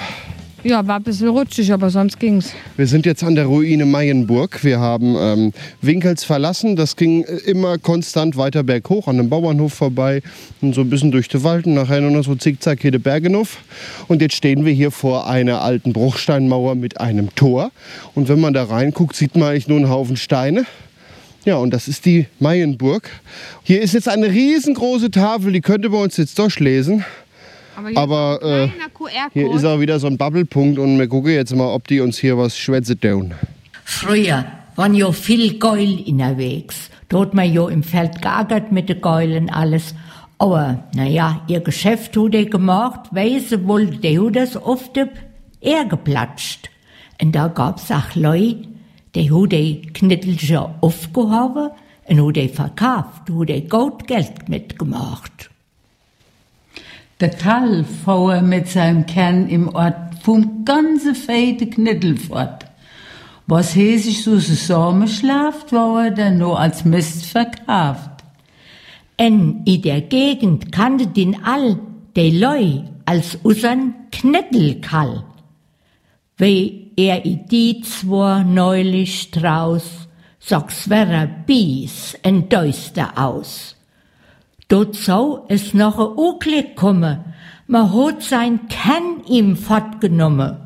[0.63, 2.53] ja, war ein bisschen rutschig, aber sonst ging's.
[2.77, 4.63] Wir sind jetzt an der Ruine Mayenburg.
[4.63, 6.75] Wir haben ähm, Winkels verlassen.
[6.75, 10.21] Das ging äh, immer konstant weiter berghoch an dem Bauernhof vorbei
[10.61, 13.57] und so ein bisschen durch den Wald und nachher noch so zickzack hier der Bergenhof.
[14.07, 17.71] Und jetzt stehen wir hier vor einer alten Bruchsteinmauer mit einem Tor.
[18.13, 20.67] Und wenn man da reinguckt, sieht man eigentlich nur einen Haufen Steine.
[21.43, 23.09] Ja, und das ist die Mayenburg.
[23.63, 27.03] Hier ist jetzt eine riesengroße Tafel, die könnte man uns jetzt durchlesen.
[27.87, 28.69] Hier Aber äh,
[29.33, 32.17] hier ist auch wieder so ein Bubblepunkt und wir gucken jetzt mal, ob die uns
[32.17, 33.33] hier was schwätze tun.
[33.83, 36.89] Früher waren jo viel Geul unterwegs.
[37.09, 39.95] Da hat man jo im Feld geagert mit den Geulen alles.
[40.37, 44.97] Aber, naja, ihr Geschäft hat er gemacht, weise wohl, der hat das oft
[45.61, 46.69] er geplatscht.
[47.21, 48.55] Und da gab's auch Leu,
[49.15, 51.69] der hat die Knittelchen aufgehoben
[52.07, 55.49] und hat die verkauft, hat er gut Geld mitgemacht.
[57.21, 62.65] Der Karl fuhr mit seinem Kern im Ort vom ganze feite Knittel fort.
[63.47, 68.09] Was he sich so zusammenschlaft, war er dann nur als Mist verkauft.
[69.15, 71.79] En in der Gegend kannte den all
[72.17, 75.23] de Leu als unsern Knettelkall.
[76.37, 79.83] Wie er i die zwei neulich draus
[80.39, 83.74] sag's werra bies en Deuster aus.
[84.67, 87.23] Dazu ist noch ein Unklick komme,
[87.67, 90.57] man hat sein Kenn ihm fortgenommen.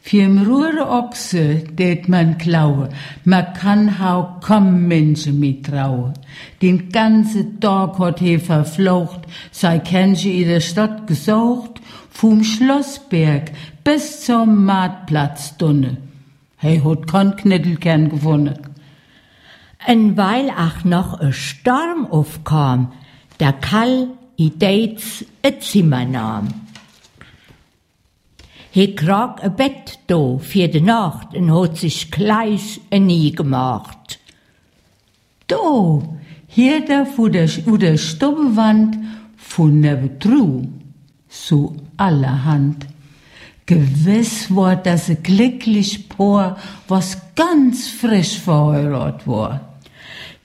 [0.00, 2.88] Fürm Ruhre Ochse det man klaue,
[3.24, 6.14] man kann hau kaum Menschen mittrauen.
[6.62, 11.80] Den ganzen Tag hat he verflucht, sei Kenche in der Stadt gesucht,
[12.10, 13.50] vom Schlossberg
[13.84, 15.98] bis zum Marktplatz dunne.
[16.58, 18.58] He hat kein Knittelkern gewonnen.
[19.86, 22.92] En weil ach noch ein Sturm aufkam,
[23.40, 26.48] der Kall i Dates ein Zimmer nahm.
[28.70, 34.20] He krag ein Bett do für die Nacht und hat sich gleich nie gemacht.
[35.48, 38.98] Do, hier da vor der, vor der Stubbenwand
[39.36, 40.68] von der Betru,
[41.28, 42.86] so allerhand.
[43.66, 49.77] Gewiss war das ein glücklich Paar, was ganz frisch verheiratet war.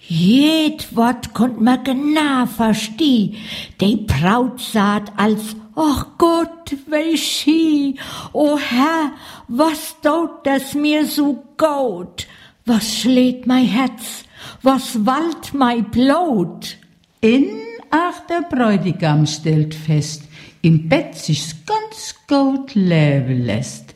[0.08, 3.36] Jed Wort konnt man genau verstehen.
[3.80, 7.98] Die Braut sagt als, ach Gott, welch Ski,
[8.34, 9.14] o Herr,
[9.48, 12.28] was tut das mir so gut?
[12.66, 14.26] Was schlägt mein Herz?
[14.62, 16.78] Was wallt mein Blut?
[17.22, 17.48] In
[17.90, 20.24] ach der Bräutigam stellt fest,
[20.62, 23.96] im Bett sich's ganz gut leben lässt.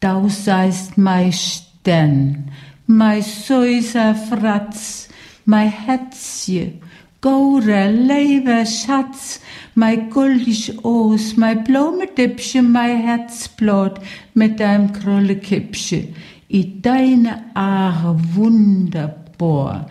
[0.00, 2.50] Thou seist mei Stern,
[2.90, 5.08] mei süßer Fratz,
[5.44, 6.72] mei Herzje,
[7.20, 9.40] gaurer, lieber Schatz,
[9.74, 14.00] mei goldig Os, mei Blomedippche, mei Herzblut
[14.32, 16.08] mit deinem Krollekippche,
[16.48, 19.90] i deine Aare wunderbar,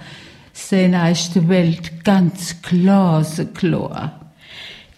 [0.52, 4.34] sein ist die Welt ganz glaseklar.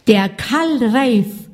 [0.08, 1.50] Der Karl rief,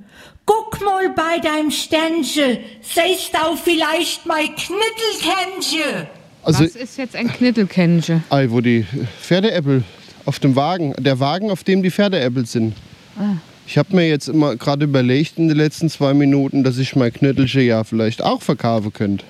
[0.46, 6.08] guck mal bei deinem Ständche, siehst du vielleicht mein Knittelkännche?
[6.46, 8.22] Also, Was ist jetzt ein Knittelkännche?
[8.30, 8.86] ei, wo die
[9.22, 9.84] Pferdeäppel
[10.26, 12.76] auf dem Wagen, der Wagen, auf dem die Pferdeäppel sind.
[13.18, 13.38] Ah.
[13.68, 17.12] Ich habe mir jetzt immer gerade überlegt in den letzten zwei Minuten, dass ich mein
[17.12, 19.26] Knüttelche ja vielleicht auch verkaufen könnte.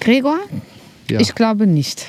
[0.00, 0.38] Gregor?
[1.10, 1.20] Ja.
[1.20, 2.06] Ich glaube nicht.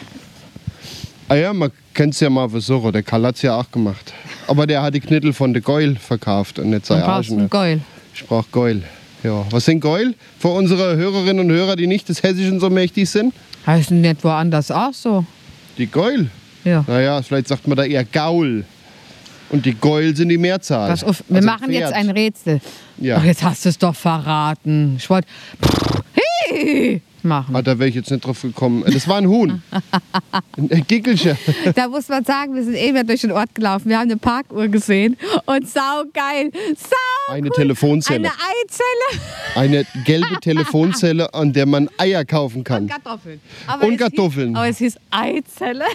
[1.29, 2.91] Ah ja, man kennt es ja mal versuchen.
[2.91, 4.13] Der Karl hat es ja auch gemacht.
[4.47, 7.79] Aber der hat die Knittel von der Geul verkauft und nicht einen Geul.
[8.13, 8.83] Ich brauch Geul.
[9.23, 9.45] Ja.
[9.51, 10.13] Was sind Geul?
[10.39, 13.33] Für unsere Hörerinnen und Hörer, die nicht des Hessischen so mächtig sind?
[13.65, 15.25] Heißen nicht woanders auch so?
[15.77, 16.29] Die Geul.
[16.65, 16.83] Ja.
[16.87, 18.65] Naja, vielleicht sagt man da eher Gaul.
[19.49, 20.89] Und die Geul sind die Mehrzahl.
[20.89, 21.81] Pass auf, wir Also machen Pferd.
[21.81, 22.59] jetzt ein Rätsel.
[22.97, 23.17] Ja.
[23.19, 24.95] Ach, jetzt hast du es doch verraten.
[24.97, 25.27] Ich wollte
[27.23, 27.55] machen.
[27.55, 28.83] Ah, da wäre ich jetzt nicht drauf gekommen.
[28.85, 29.61] Das war ein Huhn.
[30.57, 31.37] ein Gickelchen.
[31.75, 33.89] Da muss man sagen, wir sind eben durch den Ort gelaufen.
[33.89, 36.51] Wir haben eine Parkuhr gesehen und saugeil.
[36.77, 37.55] Sau Eine cool.
[37.55, 38.29] Telefonzelle.
[38.29, 39.21] Eine Eizelle.
[39.55, 42.87] Eine gelbe Telefonzelle, an der man Eier kaufen kann.
[42.87, 43.39] Kartoffeln.
[43.81, 44.49] Und es Kartoffeln.
[44.49, 45.85] Hieß, aber es hieß Eizelle.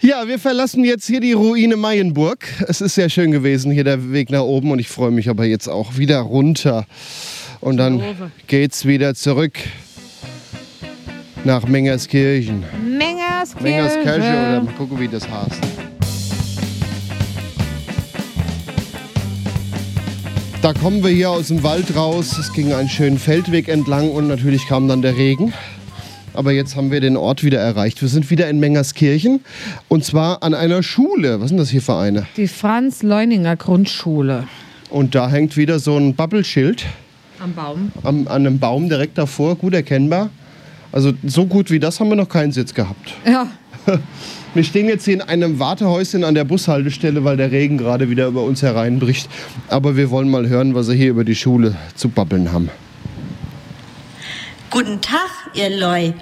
[0.00, 2.46] Ja, wir verlassen jetzt hier die Ruine Mayenburg.
[2.66, 4.70] Es ist sehr schön gewesen, hier der Weg nach oben.
[4.70, 6.86] Und ich freue mich aber jetzt auch wieder runter.
[7.60, 8.02] Und dann
[8.46, 9.52] geht's wieder zurück
[11.44, 12.64] nach Mengerskirchen.
[12.86, 13.62] Mengerskirche.
[13.62, 15.60] Mengerskirche oder mal gucken, wie das heißt.
[20.62, 22.36] Da kommen wir hier aus dem Wald raus.
[22.38, 25.52] Es ging einen schönen Feldweg entlang und natürlich kam dann der Regen.
[26.32, 28.00] Aber jetzt haben wir den Ort wieder erreicht.
[28.00, 29.40] Wir sind wieder in Mengerskirchen
[29.88, 31.40] und zwar an einer Schule.
[31.40, 32.26] Was sind das hier für eine?
[32.36, 34.46] Die Franz-Leuninger Grundschule.
[34.90, 36.86] Und da hängt wieder so ein Babbelschild
[37.40, 37.90] Am Baum.
[38.02, 40.28] am, an einem Baum direkt davor, gut erkennbar.
[40.92, 43.14] Also so gut wie das haben wir noch keinen Sitz gehabt.
[43.26, 43.46] Ja.
[44.52, 48.26] Wir stehen jetzt hier in einem Wartehäuschen an der Bushaltestelle, weil der Regen gerade wieder
[48.26, 49.30] über uns hereinbricht.
[49.68, 52.68] Aber wir wollen mal hören, was sie hier über die Schule zu babbeln haben.
[54.70, 56.12] Guten Tag, ihr Leu.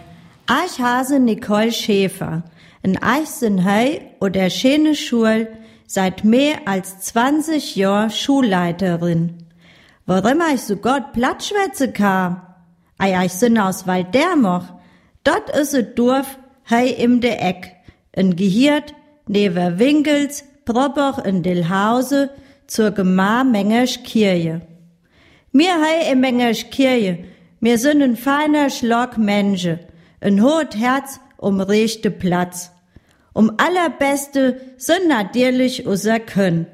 [0.67, 2.43] Ich heiße Nicole Schäfer.
[2.83, 5.49] In ich sind hei oder schöne Schul
[5.87, 9.48] seit mehr als 20 Jahren Schulleiterin.
[10.09, 12.41] Warum ich so Gott Plattschwätze kam?
[12.97, 14.64] Ei, ich sind aus Waldermoch.
[15.22, 16.39] Dort is a Dorf
[16.70, 17.76] hei im de Eck.
[18.12, 18.95] In Gehirt,
[19.26, 22.30] never Winkels, Probach in Dillhause
[22.66, 24.62] zur Gemar Mengersch Kirche.
[25.53, 27.24] Mir hei im Mengersch Kirche,
[27.61, 29.78] mir sind ein feiner Schlag Menschen,
[30.22, 32.70] ein hohes Herz um rechte Platz.
[33.35, 36.66] Um allerbeste sind natürlich unser Können.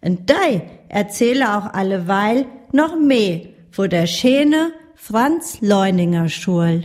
[0.00, 3.40] Und dei erzähle auch alleweil noch mehr
[3.70, 6.84] von der schöne Franz Leuninger Schule.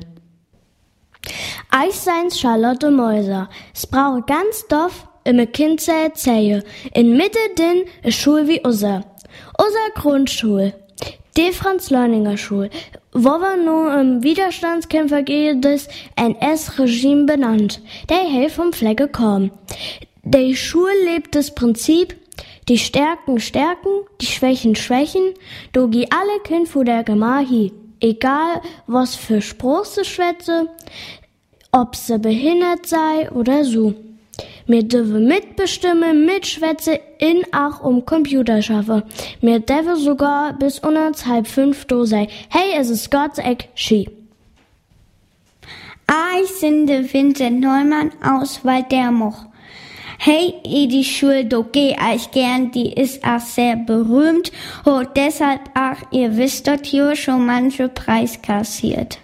[1.88, 3.50] Ich seins Charlotte Mäuser.
[3.74, 6.64] Es brauche ganz doff, im Kind zu erzählen.
[6.94, 9.06] In Mitte din eine Schule wie unser.
[9.58, 10.74] Unser Grundschule.
[11.38, 12.70] Die Franz-Leuninger-Schule,
[13.14, 19.52] wo wir nun im Widerstandskämpfer des NS-Regime benannt, der hier vom Fleck gekommen.
[20.24, 22.19] Die Schule lebt das Prinzip,
[22.70, 23.90] die Stärken stärken,
[24.22, 25.34] die Schwächen schwächen,
[25.74, 30.70] du geh alle Kind vor der Gemahi, egal was für Spruch sie schwätze,
[31.72, 33.96] ob sie behindert sei oder so.
[34.68, 39.04] Mir dürfen mitbestimmen, mitschwätze in ach um Computer schaffe.
[39.42, 42.28] Mir dürfen sogar bis uns halb fünf do sei.
[42.50, 44.10] Hey, es ist Gottes Eck Ski.
[46.42, 49.49] Ich sind Vincent Neumann aus Waldermoch.
[50.22, 54.52] Hey, die Schule, do geh ich gern, die ist auch sehr berühmt
[54.84, 59.20] und deshalb ach, ihr wisst dort hier schon manche Preis kassiert.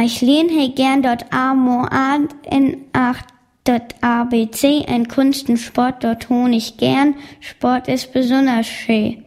[0.00, 3.20] Ich lehn hey gern dort Amo an in ach
[3.64, 9.24] dort ABC in Kunst und Sport dort hon ich gern, Sport ist besonders schön.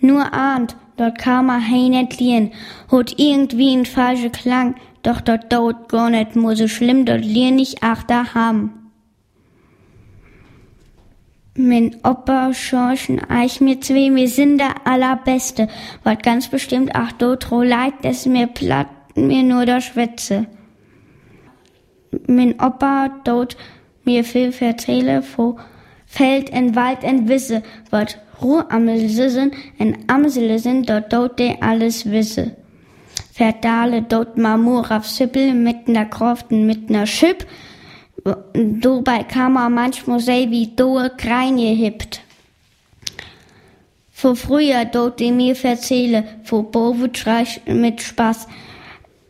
[0.00, 2.50] Nur ahnt, dort kann man hey net liehen,
[2.90, 4.74] hot irgendwie ein falscher Klang,
[5.04, 8.84] doch dort dort gar nicht nur so schlimm, dort lehn ich ach da haben.
[11.56, 15.68] Mein Opa schorchen eich mir zwei, wir sind der allerbeste,
[16.02, 20.46] wat ganz bestimmt ach dort ro leid, dass mir platt mir nur der Schwätze.
[22.26, 23.56] Mein Opa dort
[24.04, 25.56] mir viel verzähle, wo
[26.06, 32.10] Feld en Wald en Wisse, wat Ruhamsel sind, en Amsele sind, dort dort de alles
[32.10, 32.56] wisse.
[33.34, 37.44] Verdale dort Marmor auf Sippel mit ner Kroften mit ner Schipp,
[38.22, 42.20] dabei kam er manchmal seh wie doe Kreine hippt.
[44.12, 48.46] Vor früher dort die mir verzähle, vor Bovutschreich mit Spaß,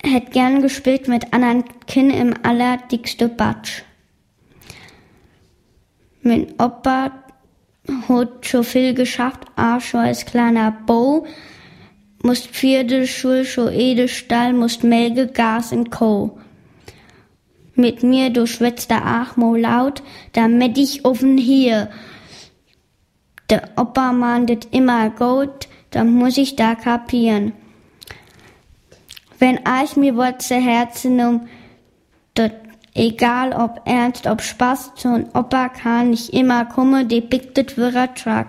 [0.05, 3.85] hätt gern gespielt mit anderen Kinn im allerdickste Batsch.
[6.21, 7.11] Mein Opa
[8.07, 11.27] hat schon viel geschafft, auch schon als kleiner Bo,
[12.25, 16.39] musst vierde Schul, schon ede Stall, musst Melke, Gas und Co.
[17.75, 20.03] Mit mir du schwätzt der Achmo laut,
[20.33, 21.91] damit ich offen hier.
[23.51, 27.53] Der Opa mandet immer gut, dann muss ich da kapieren.
[29.39, 31.41] Wenn ich mir zu Herzen nimm,
[32.35, 32.55] dort
[32.95, 38.47] egal ob ernst, ob Spaß, zum Opa kann ich immer kommen, die bicktet wirrer Truck.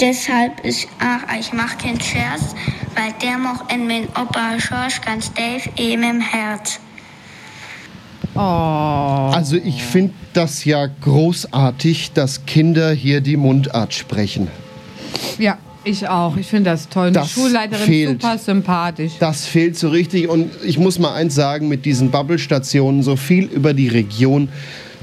[0.00, 2.54] Deshalb ist, ach, ich mach keinen Scherz,
[2.96, 6.80] weil der moch in mein Opa Schorsch ganz Dave eben im Herz.
[8.34, 8.40] Oh.
[8.40, 14.48] Also ich finde das ja großartig, dass Kinder hier die Mundart sprechen.
[15.38, 16.36] Ja, ich auch.
[16.36, 17.12] Ich finde das toll.
[17.12, 18.22] Das die Schulleiterin fehlt.
[18.22, 19.12] super sympathisch.
[19.20, 23.44] Das fehlt so richtig und ich muss mal eins sagen, mit diesen Bubble-Stationen, so viel
[23.44, 24.48] über die Region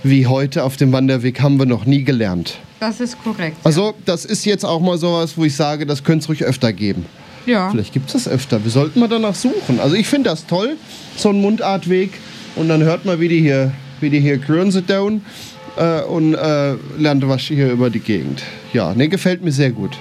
[0.04, 2.58] wie heute auf dem Wanderweg haben wir noch nie gelernt.
[2.82, 3.58] Das ist korrekt.
[3.64, 6.74] Also das ist jetzt auch mal sowas, wo ich sage, das könnte es ruhig öfter
[6.74, 7.06] geben.
[7.46, 7.70] Ja.
[7.70, 8.64] Vielleicht gibt es das öfter.
[8.64, 9.80] Wir sollten mal danach suchen.
[9.80, 10.78] Also ich finde das toll,
[11.16, 12.10] so ein Mundartweg.
[12.56, 15.22] Und dann hört man, wie die hier, wie die hier grün sind down
[15.78, 18.42] äh, und äh, lernt was hier über die Gegend.
[18.74, 20.00] Ja, ne, gefällt mir sehr gut.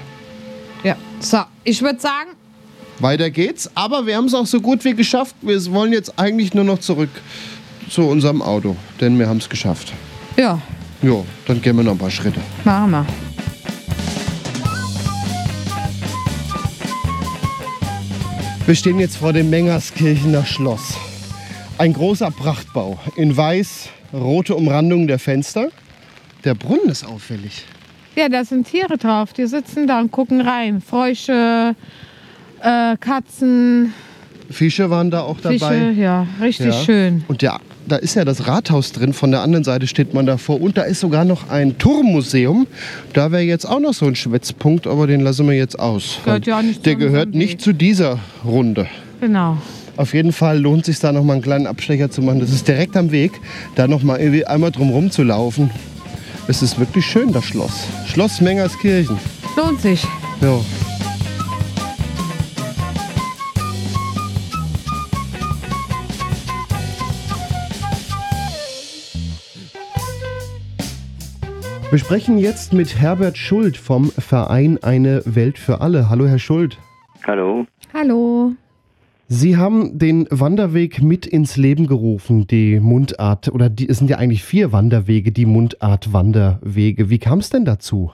[0.83, 0.97] Ja.
[1.20, 2.31] So, ich würde sagen,
[2.99, 3.70] Weiter geht's.
[3.74, 5.37] Aber wir haben es auch so gut wie geschafft.
[5.43, 7.11] Wir wollen jetzt eigentlich nur noch zurück
[7.91, 9.93] zu unserem Auto, denn wir haben es geschafft.
[10.39, 10.62] ja,
[11.03, 12.40] Jo, dann gehen wir noch ein paar Schritte.
[12.64, 13.07] machen wir.
[18.66, 20.96] Wir stehen jetzt vor dem Mengerskirchener Schloss.
[21.78, 25.70] Ein großer Prachtbau in weiß, rote Umrandung der Fenster.
[26.44, 27.64] Der Brunnen ist auffällig.
[28.14, 29.32] Ja, da sind Tiere drauf.
[29.32, 30.82] Die sitzen da und gucken rein.
[30.82, 31.74] Frösche,
[32.61, 33.94] äh, Katzen,
[34.51, 35.57] Fische waren da auch dabei.
[35.59, 35.90] Fische.
[35.96, 37.24] Ja, richtig schön.
[37.28, 39.12] Und ja, da ist ja das Rathaus drin.
[39.12, 40.61] Von der anderen Seite steht man davor.
[40.61, 42.66] Und da ist sogar noch ein Turmmuseum.
[43.12, 46.18] Da wäre jetzt auch noch so ein Schwätzpunkt, aber den lassen wir jetzt aus.
[46.24, 48.87] Gehört ja nicht der gehört nicht zu dieser Runde.
[49.20, 49.57] Genau.
[49.97, 52.41] Auf jeden Fall lohnt sich da noch mal einen kleinen Abstecher zu machen.
[52.41, 53.33] Das ist direkt am Weg,
[53.74, 55.70] da noch mal irgendwie einmal drum rum zu laufen.
[56.49, 57.87] Es ist wirklich schön, das Schloss.
[58.07, 59.18] Schloss Mengerskirchen.
[59.57, 60.05] Lohnt sich.
[60.41, 60.59] Ja.
[71.91, 76.09] Wir sprechen jetzt mit Herbert Schuld vom Verein Eine Welt für alle.
[76.09, 76.78] Hallo, Herr Schuld.
[77.26, 77.66] Hallo.
[77.93, 78.53] Hallo.
[79.26, 84.18] Sie haben den Wanderweg mit ins Leben gerufen, die Mundart, oder die, es sind ja
[84.18, 87.11] eigentlich vier Wanderwege, die Mundart-Wanderwege.
[87.11, 88.12] Wie kam es denn dazu?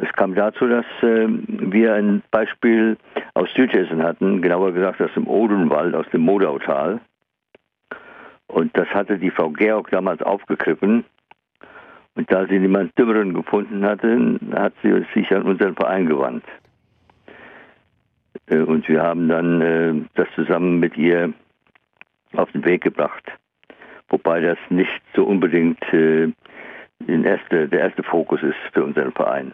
[0.00, 2.96] Es kam dazu, dass äh, wir ein Beispiel
[3.34, 7.00] aus Südhessen hatten, genauer gesagt aus dem Odenwald, aus dem Modautal.
[8.48, 11.04] Und das hatte die Frau Georg damals aufgegriffen.
[12.16, 16.44] Und da sie niemand Dümmeren gefunden hatte, hat sie sich an unseren Verein gewandt.
[18.46, 21.32] Äh, und wir haben dann äh, das zusammen mit ihr
[22.36, 23.24] auf den Weg gebracht.
[24.08, 26.28] Wobei das nicht so unbedingt äh,
[27.06, 29.52] erste, der erste Fokus ist für unseren Verein.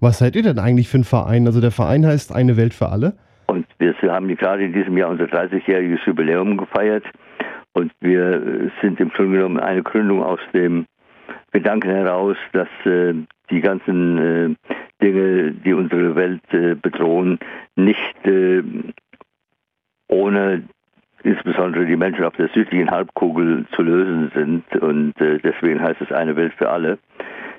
[0.00, 1.46] Was seid ihr denn eigentlich für ein Verein?
[1.46, 3.14] Also der Verein heißt Eine Welt für alle?
[3.46, 7.04] Und wir haben gerade in diesem Jahr unser 30-jähriges Jubiläum gefeiert.
[7.72, 10.86] Und wir sind im Grunde genommen eine Gründung aus dem
[11.56, 13.14] Gedanken heraus, dass äh,
[13.48, 14.54] die ganzen äh,
[15.02, 17.38] Dinge, die unsere Welt äh, bedrohen,
[17.76, 18.62] nicht äh,
[20.08, 20.64] ohne
[21.22, 24.82] insbesondere die Menschen auf der südlichen Halbkugel zu lösen sind.
[24.82, 26.98] Und äh, deswegen heißt es eine Welt für alle.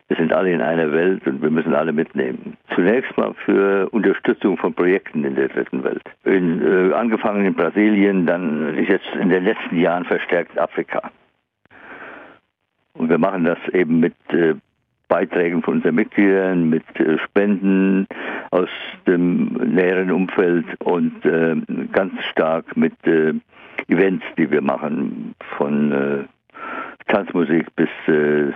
[0.10, 2.56] Wir sind alle in einer Welt und wir müssen alle mitnehmen.
[2.76, 6.04] Zunächst mal für Unterstützung von Projekten in der dritten Welt.
[6.24, 11.12] In, äh, angefangen in Brasilien, dann jetzt in den letzten Jahren verstärkt Afrika.
[12.98, 14.56] Und wir machen das eben mit äh,
[15.08, 18.08] Beiträgen von unseren Mitgliedern, mit äh, Spenden
[18.52, 18.70] aus
[19.06, 21.56] dem näheren Umfeld und äh,
[21.91, 23.34] ganz stark mit äh,
[23.88, 26.24] Events, die wir machen, von äh,
[27.08, 28.52] Tanzmusik bis äh,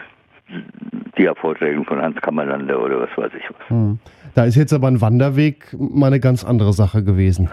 [1.17, 3.69] Dia-Vorträgen von Hans Kammerlander oder was weiß ich was.
[3.69, 3.99] Hm.
[4.35, 7.49] Da ist jetzt aber ein Wanderweg mal eine ganz andere Sache gewesen.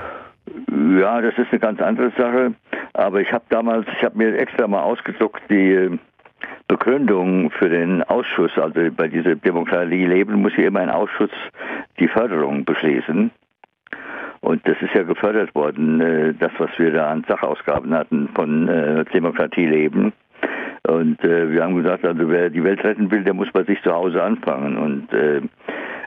[0.99, 2.55] Ja, das ist eine ganz andere Sache.
[2.95, 5.99] Aber ich habe damals, ich habe mir extra mal ausgedruckt die
[6.68, 8.56] Begründung für den Ausschuss.
[8.58, 11.30] Also bei dieser Demokratie leben muss ja immer ein Ausschuss
[11.98, 13.30] die Förderung beschließen.
[14.40, 18.68] Und das ist ja gefördert worden, äh, das, was wir da an Sachausgaben hatten von
[18.68, 20.12] äh, Demokratie leben.
[20.86, 23.82] Und äh, wir haben gesagt, also wer die Welt retten will, der muss bei sich
[23.82, 24.78] zu Hause anfangen.
[24.78, 25.08] Und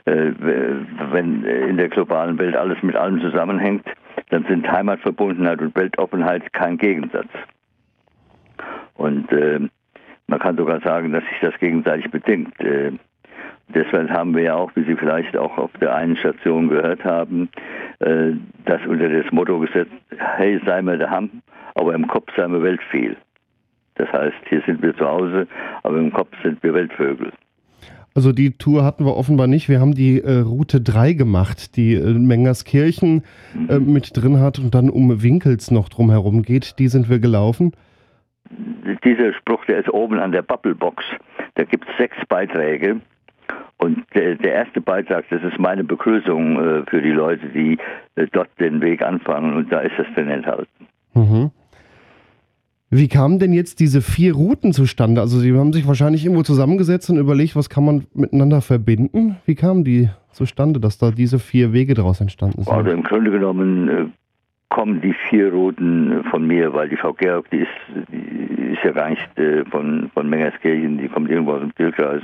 [0.04, 3.86] wenn in der globalen Welt alles mit allem zusammenhängt,
[4.30, 7.28] dann sind Heimatverbundenheit und Weltoffenheit kein Gegensatz.
[8.94, 9.28] Und
[10.26, 12.58] man kann sogar sagen, dass sich das gegenseitig bedingt.
[12.60, 12.92] Äh,
[13.74, 17.48] deshalb haben wir ja auch, wie Sie vielleicht auch auf der einen Station gehört haben,
[18.00, 18.32] äh,
[18.64, 21.42] das unter das Motto gesetzt, hey, sei mir der Ham,
[21.74, 23.16] aber im Kopf sei mir Welt viel.
[23.96, 25.46] Das heißt, hier sind wir zu Hause,
[25.82, 27.32] aber im Kopf sind wir Weltvögel.
[28.14, 29.68] Also die Tour hatten wir offenbar nicht.
[29.68, 33.22] Wir haben die äh, Route 3 gemacht, die äh, Mengerskirchen
[33.68, 33.92] äh, mhm.
[33.92, 36.78] mit drin hat und dann um Winkels noch drumherum geht.
[36.78, 37.72] Die sind wir gelaufen.
[39.04, 41.04] Dieser Spruch, der ist oben an der Bubblebox.
[41.54, 43.00] Da gibt es sechs Beiträge.
[43.78, 47.78] Und der, der, erste Beitrag, das ist meine Begrüßung äh, für die Leute, die
[48.14, 49.56] äh, dort den Weg anfangen.
[49.56, 50.86] Und da ist das dann enthalten.
[51.14, 51.50] Mhm.
[52.94, 55.22] Wie kamen denn jetzt diese vier Routen zustande?
[55.22, 59.36] Also Sie haben sich wahrscheinlich irgendwo zusammengesetzt und überlegt, was kann man miteinander verbinden?
[59.46, 62.72] Wie kamen die zustande, dass da diese vier Wege daraus entstanden sind?
[62.72, 64.04] Also im Grunde genommen äh,
[64.72, 68.92] kommen die vier Routen von mir, weil die Frau Georg, die ist, die ist ja
[68.92, 72.22] gar nicht äh, von, von Mengerskirchen, die kommt irgendwo aus dem Tierkreis.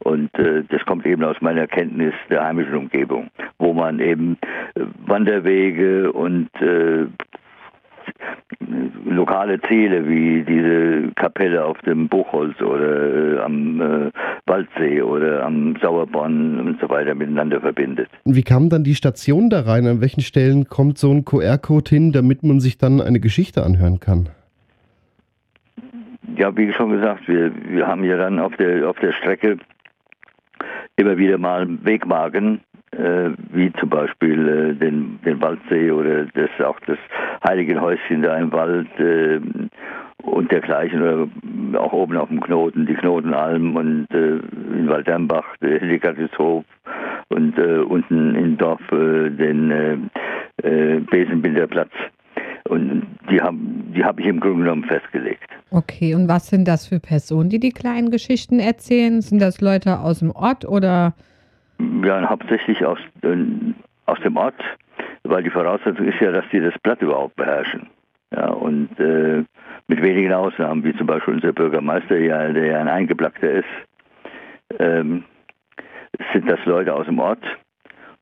[0.00, 4.36] Und äh, das kommt eben aus meiner Kenntnis der heimischen Umgebung, wo man eben
[4.74, 7.06] äh, Wanderwege und äh,
[9.04, 14.10] lokale Ziele wie diese Kapelle auf dem Buchholz oder äh, am äh,
[14.46, 18.08] Waldsee oder am Sauerborn und so weiter miteinander verbindet.
[18.24, 19.86] Wie kam dann die Station da rein?
[19.86, 24.00] An welchen Stellen kommt so ein QR-Code hin, damit man sich dann eine Geschichte anhören
[24.00, 24.28] kann?
[26.36, 29.58] Ja, wie schon gesagt, wir, wir haben ja dann auf der, auf der Strecke
[30.96, 32.60] immer wieder mal Wegmarken,
[32.92, 36.98] wie zum Beispiel äh, den, den Waldsee oder das, auch das
[37.46, 39.40] Heiligenhäuschen da im Wald äh,
[40.22, 41.28] und dergleichen oder
[41.80, 44.36] auch oben auf dem Knoten, die Knotenalm und äh,
[44.78, 46.64] in Waldernbach der Helikatiushof
[47.28, 49.96] und äh, unten im Dorf äh, den äh,
[50.62, 51.90] äh, Besenbilderplatz.
[52.68, 53.56] Und die habe
[53.94, 55.48] die hab ich im Grunde genommen festgelegt.
[55.70, 59.20] Okay, und was sind das für Personen, die die kleinen Geschichten erzählen?
[59.20, 61.14] Sind das Leute aus dem Ort oder?
[61.78, 63.36] Ja, hauptsächlich aus, äh,
[64.06, 64.62] aus dem Ort
[65.24, 67.88] weil die Voraussetzung ist ja, dass die das Blatt überhaupt beherrschen.
[68.34, 69.44] Ja, und äh,
[69.88, 73.68] mit wenigen Ausnahmen, wie zum Beispiel unser Bürgermeister, ja, der ja ein Eingeblackter ist,
[74.78, 75.24] ähm,
[76.32, 77.44] sind das Leute aus dem Ort.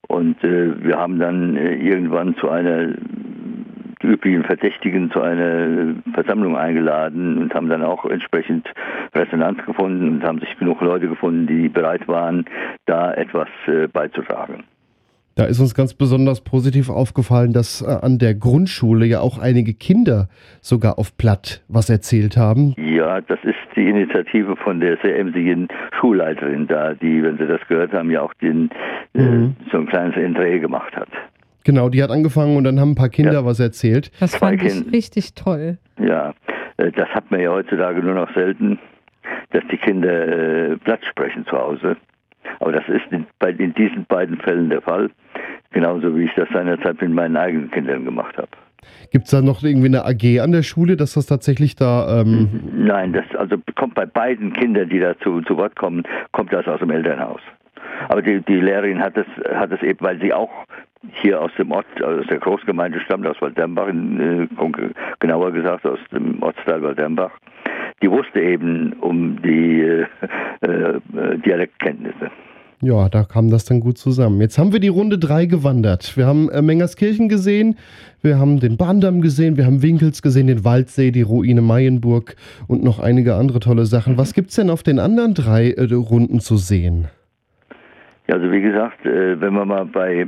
[0.09, 2.89] Und äh, wir haben dann äh, irgendwann zu einer
[4.03, 8.69] üblichen Verdächtigen zu einer Versammlung eingeladen und haben dann auch entsprechend
[9.15, 12.45] Resonanz gefunden und haben sich genug Leute gefunden, die bereit waren,
[12.87, 14.65] da etwas äh, beizutragen.
[15.37, 19.73] Da ist uns ganz besonders positiv aufgefallen, dass äh, an der Grundschule ja auch einige
[19.75, 20.29] Kinder
[20.61, 22.75] sogar auf Platt was erzählt haben.
[22.77, 27.61] Ja, das ist die Initiative von der sehr emsigen Schulleiterin da, die, wenn Sie das
[27.69, 28.71] gehört haben, ja auch den,
[29.15, 29.55] äh, mhm.
[29.67, 31.09] äh, so ein kleines Entree gemacht hat.
[31.65, 33.45] Genau, die hat angefangen und dann haben ein paar Kinder ja.
[33.45, 34.11] was erzählt.
[34.21, 35.79] Das fand ich richtig toll.
[35.99, 36.35] Ja,
[36.79, 38.79] äh, das hat man ja heutzutage nur noch selten,
[39.51, 41.97] dass die Kinder äh, Platz sprechen zu Hause.
[42.61, 45.11] Aber das ist in, bei, in diesen beiden Fällen der Fall.
[45.73, 48.49] Genauso wie ich das seinerzeit mit meinen eigenen Kindern gemacht habe.
[49.13, 52.23] Gibt es da noch irgendwie eine AG an der Schule, dass das tatsächlich da.
[52.23, 56.03] Ähm Nein, das also kommt bei beiden Kindern, die da zu, zu Wort kommen,
[56.33, 57.41] kommt das aus dem Elternhaus.
[58.09, 60.51] Aber die, die Lehrerin hat es hat es eben, weil sie auch
[61.13, 64.49] hier aus dem Ort, aus der Großgemeinde stammt, aus Waldembach, in, äh,
[65.19, 67.33] genauer gesagt aus dem Ortsteil Waldembach,
[68.03, 70.07] die wusste eben um die äh,
[70.61, 71.01] äh,
[71.39, 72.31] Dialektkenntnisse.
[72.83, 74.41] Ja, da kam das dann gut zusammen.
[74.41, 76.17] Jetzt haben wir die Runde 3 gewandert.
[76.17, 77.77] Wir haben äh, Mengerskirchen gesehen,
[78.23, 82.37] wir haben den Bahndamm gesehen, wir haben Winkels gesehen, den Waldsee, die Ruine Mayenburg
[82.69, 84.17] und noch einige andere tolle Sachen.
[84.17, 87.09] Was gibt es denn auf den anderen drei äh, Runden zu sehen?
[88.29, 90.27] Ja, also wie gesagt, äh, wenn wir mal bei,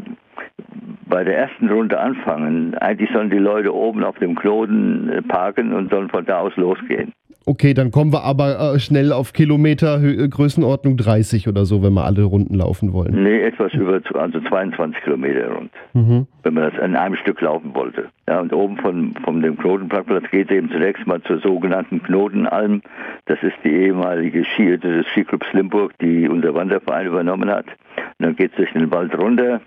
[1.07, 5.73] bei der ersten Runde anfangen, eigentlich sollen die Leute oben auf dem Knoten äh, parken
[5.73, 7.13] und sollen von da aus losgehen.
[7.45, 11.93] Okay, dann kommen wir aber äh, schnell auf Kilometer Hö- Größenordnung 30 oder so, wenn
[11.93, 13.21] wir alle Runden laufen wollen.
[13.25, 16.29] Nee, etwas über also 22 Kilometer rund, Mhm.
[16.45, 18.07] wenn man das in einem Stück laufen wollte.
[18.29, 22.81] Ja, und oben von, von dem Knotenparkplatz geht es eben zunächst mal zur sogenannten Knotenalm.
[23.27, 27.67] Das ist die ehemalige Ski, des Skiclubs Limburg, die unser Wanderverein übernommen hat.
[27.97, 29.61] Und dann geht es durch den Wald runter.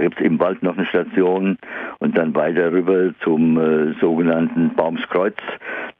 [0.00, 1.58] Gibt es im Wald noch eine Station
[1.98, 5.36] und dann weiter rüber zum äh, sogenannten Baumskreuz.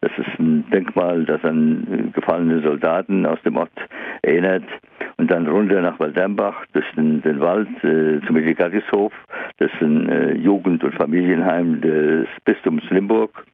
[0.01, 3.73] Das ist ein Denkmal, das an äh, gefallene Soldaten aus dem Ort
[4.23, 4.65] erinnert.
[5.17, 9.13] Und dann runter nach Waldembach durch den, den Wald äh, zum Medicatishof.
[9.59, 13.45] Das ist ein äh, Jugend- und Familienheim des Bistums Limburg.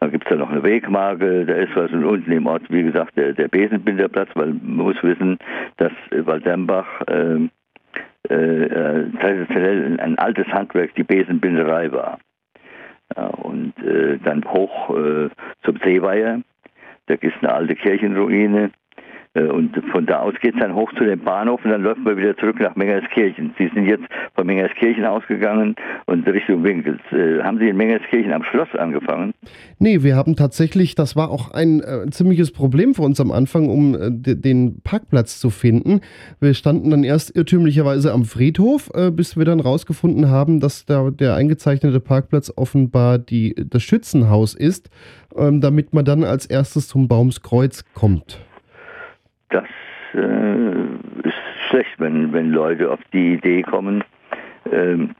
[0.00, 2.82] Dann gibt es da noch eine Wegmarke, da ist was und unten im Ort, wie
[2.82, 5.38] gesagt, der, der Besenbinderplatz, weil man muss wissen,
[5.78, 7.48] dass Waldembach äh,
[8.30, 12.18] äh, traditionell ein, altes Handwerk, die Besenbinderei war.
[13.42, 15.28] Und äh, dann hoch äh,
[15.62, 16.42] zum Seeweiher,
[17.06, 18.72] da es eine alte Kirchenruine.
[19.36, 22.00] Äh, Und von da aus geht es dann hoch zu dem Bahnhof und dann läuft
[22.00, 23.54] man wieder zurück nach Mengerskirchen.
[23.58, 25.74] Sie sind jetzt von Mengerskirchen ausgegangen
[26.06, 27.00] und Richtung Winkels.
[27.12, 29.32] Äh, haben Sie in Mengerskirchen am Schloss angefangen?
[29.78, 33.68] Nee, wir haben tatsächlich, das war auch ein äh, ziemliches Problem für uns am Anfang,
[33.68, 36.00] um äh, de- den Parkplatz zu finden.
[36.40, 41.10] Wir standen dann erst irrtümlicherweise am Friedhof, äh, bis wir dann rausgefunden haben, dass da
[41.10, 44.88] der eingezeichnete Parkplatz offenbar die, das Schützenhaus ist,
[45.36, 48.40] ähm, damit man dann als erstes zum Baumskreuz kommt.
[49.50, 49.64] Das
[50.14, 51.34] äh, ist
[51.68, 54.02] schlecht, wenn, wenn Leute auf die Idee kommen,
[54.70, 55.14] ähm,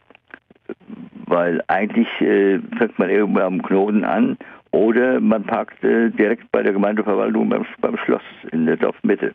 [1.27, 4.37] weil eigentlich äh, fängt man irgendwo am Knoten an
[4.73, 8.23] oder man parkt äh, direkt bei der Gemeindeverwaltung beim, beim Schloss
[8.53, 9.35] in der Dorfmitte.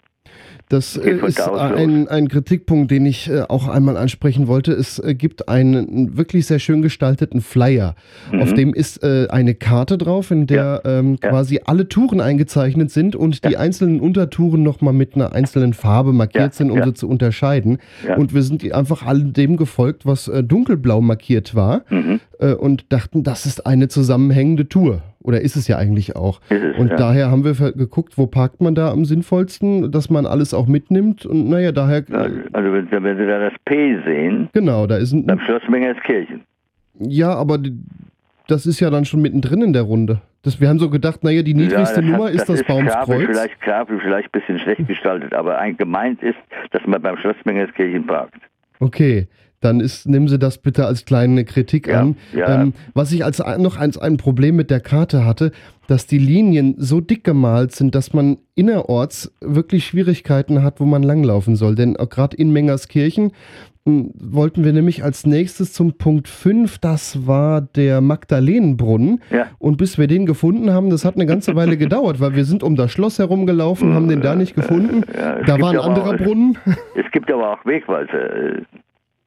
[0.71, 4.71] Das äh, ist ein, ein Kritikpunkt, den ich äh, auch einmal ansprechen wollte.
[4.71, 7.95] Es äh, gibt einen wirklich sehr schön gestalteten Flyer.
[8.31, 8.41] Mhm.
[8.41, 13.43] Auf dem ist eine Karte drauf, in der ähm, quasi alle Touren eingezeichnet sind und
[13.45, 16.85] die einzelnen Untertouren nochmal mit einer einzelnen Farbe markiert Ja, sind, um ja.
[16.85, 17.79] sie zu unterscheiden.
[18.07, 18.15] Ja.
[18.17, 22.19] Und wir sind einfach all dem gefolgt, was dunkelblau markiert war Mhm.
[22.59, 25.01] und dachten, das ist eine zusammenhängende Tour.
[25.23, 26.41] Oder ist es ja eigentlich auch.
[26.49, 26.95] Es, und ja.
[26.95, 31.25] daher haben wir geguckt, wo parkt man da am sinnvollsten, dass man alles auch mitnimmt.
[31.25, 32.03] Und naja, daher.
[32.53, 35.25] Also wenn, wenn Sie da das P sehen, Genau, da ist ein.
[35.25, 36.41] beim Schloss Mengerskirchen.
[36.99, 37.59] Ja, aber
[38.47, 40.21] das ist ja dann schon mittendrin in der Runde.
[40.43, 42.91] Das, wir haben so gedacht, naja, die niedrigste Ja, das Nummer hat- ist das, grafisch
[42.93, 43.25] Baumskreuz.
[43.27, 46.37] vielleicht, grafisch vielleicht ein bisschen schlecht gestaltet, aber ein gemeint ist,
[46.71, 48.41] dass man beim Schloss Mengerskirchen parkt.
[48.79, 49.27] Okay,
[49.61, 52.17] dann ist, nehmen Sie das bitte als kleine Kritik an.
[52.33, 52.61] ja.
[52.63, 55.51] Ähm, was ich als noch als ein Problem mit der Karte hatte,
[55.87, 61.03] dass die Linien so dick gemalt sind, dass man innerorts wirklich Schwierigkeiten hat, wo man
[61.03, 61.75] langlaufen soll.
[61.75, 63.31] Denn auch gerade in Mengerskirchen
[63.85, 69.21] m, wollten wir nämlich als nächstes zum Punkt 5, das war der Magdalenenbrunnen.
[69.31, 69.47] Ja.
[69.59, 72.63] Und bis wir den gefunden haben, das hat eine ganze Weile gedauert, weil wir sind
[72.63, 75.03] um das Schloss herumgelaufen, haben den da nicht gefunden.
[75.07, 76.57] es da war ein anderer auch- Brunnen.
[76.95, 78.61] Es gibt aber auch Wegweiser.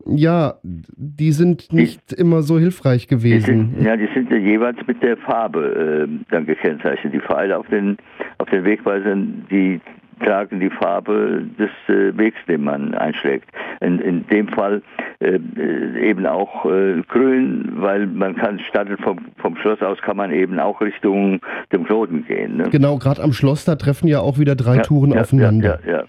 [0.06, 3.72] Ja, die sind nicht immer so hilfreich Die gewesen.
[3.74, 7.14] sind, ja, die sind ja jeweils mit der Farbe äh, dann gekennzeichnet.
[7.14, 7.96] Die Pfeile auf den,
[8.38, 9.80] auf den Wegweisern, die
[10.22, 13.48] tragen die Farbe des äh, Wegs, den man einschlägt.
[13.80, 14.82] In, in dem Fall
[15.20, 20.16] äh, äh, eben auch äh, grün, weil man kann startet vom, vom Schloss aus kann
[20.16, 21.40] man eben auch Richtung
[21.72, 22.58] dem Knoten gehen.
[22.58, 22.64] Ne?
[22.70, 25.80] Genau, gerade am Schloss, da treffen ja auch wieder drei Ja, Touren ja, aufeinander.
[25.84, 26.04] Ja, ja, ja.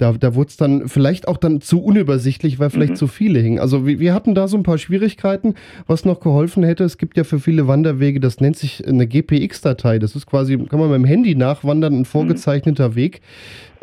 [0.00, 2.96] Da, da wurde es dann vielleicht auch dann zu unübersichtlich, weil vielleicht Mhm.
[2.96, 3.58] zu viele hingen.
[3.58, 5.54] Also wir, wir hatten da so ein paar Schwierigkeiten,
[5.86, 6.84] was noch geholfen hätte.
[6.84, 9.98] Es gibt ja für viele Wanderwege, das nennt sich eine GPX-Datei.
[9.98, 13.20] Das ist quasi, kann man mit dem Handy nachwandern, ein vorgezeichneter Weg.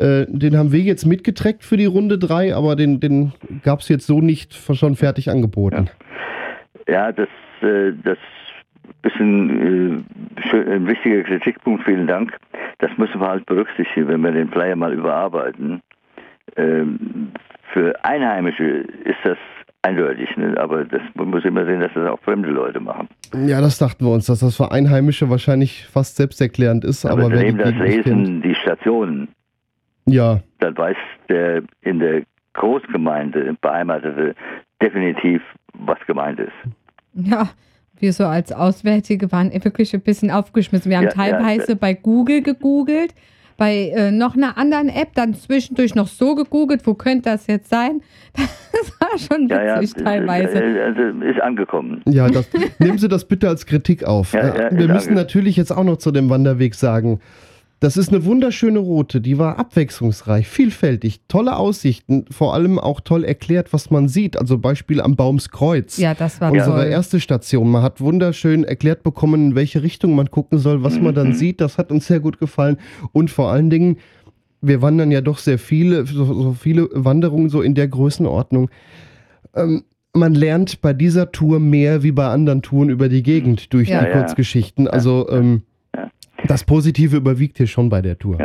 [0.00, 3.88] Äh, den haben wir jetzt mitgeträgt für die Runde 3, aber den, den gab es
[3.88, 5.88] jetzt so nicht schon fertig angeboten.
[6.88, 7.28] Ja, das,
[7.62, 8.18] äh, das
[9.02, 10.04] ist ein,
[10.52, 12.36] äh, ein wichtiger Kritikpunkt, vielen Dank.
[12.78, 15.80] Das müssen wir halt berücksichtigen, wenn wir den Flyer mal überarbeiten.
[16.56, 17.32] Ähm,
[17.72, 18.64] für Einheimische
[19.04, 19.38] ist das
[19.82, 20.36] eindeutig.
[20.36, 20.54] Ne?
[20.58, 23.08] Aber das, man muss immer sehen, dass das auch fremde Leute machen.
[23.46, 27.04] Ja, das dachten wir uns, dass das für Einheimische wahrscheinlich fast selbsterklärend ist.
[27.04, 29.28] Aber, Aber daneben das Lesen, kennt, die Stationen,
[30.06, 30.96] ja, dann weiß
[31.28, 32.22] der in der
[32.54, 34.34] Großgemeinde beheimatete
[34.82, 35.42] definitiv,
[35.74, 36.52] was gemeint ist.
[37.14, 37.50] Ja,
[37.98, 40.90] wir so als Auswärtige waren wirklich ein bisschen aufgeschmissen.
[40.90, 43.14] Wir haben Ja, ja, teilweise bei Google gegoogelt,
[43.58, 47.68] bei äh, noch einer anderen App dann zwischendurch noch so gegoogelt, wo könnte das jetzt
[47.68, 48.00] sein?
[48.70, 50.62] Das war schon Ja, ja, witzig teilweise.
[50.62, 52.00] äh, Also ist angekommen.
[52.06, 52.48] Ja, das,
[52.78, 54.32] nehmen Sie das bitte als Kritik auf.
[54.34, 57.18] Ja, ja, Äh, Wir müssen natürlich jetzt auch noch zu dem Wanderweg sagen,
[57.80, 63.22] das ist eine wunderschöne Route, die war abwechslungsreich, vielfältig, tolle Aussichten, vor allem auch toll
[63.24, 64.36] erklärt, was man sieht.
[64.36, 65.96] Also Beispiel am Baumskreuz.
[65.98, 66.86] Ja, das war Unsere toll.
[66.90, 67.70] erste Station.
[67.70, 71.60] Man hat wunderschön erklärt bekommen, in welche Richtung man gucken soll, was man dann sieht.
[71.60, 72.78] Das hat uns sehr gut gefallen.
[73.12, 73.98] Und vor allen Dingen,
[74.60, 78.70] wir wandern ja doch sehr viele, so, so viele Wanderungen so in der Größenordnung.
[79.54, 83.88] Ähm, man lernt bei dieser Tour mehr wie bei anderen Touren über die Gegend durch
[83.88, 84.18] Ja, die ja.
[84.18, 84.88] Kurzgeschichten.
[84.88, 85.62] Also ähm,
[86.48, 88.38] das Positive überwiegt hier schon bei der Tour.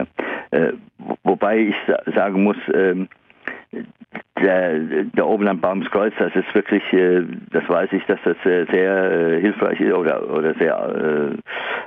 [0.51, 3.08] Äh, wo- wobei ich sa sagen muss, ähm,
[4.41, 8.66] der, der oben am Baumskreuz, das ist wirklich, äh, das weiß ich, dass das äh,
[8.72, 11.34] sehr äh, hilfreich ist oder, oder sehr,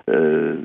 [0.09, 0.57] äh, äh,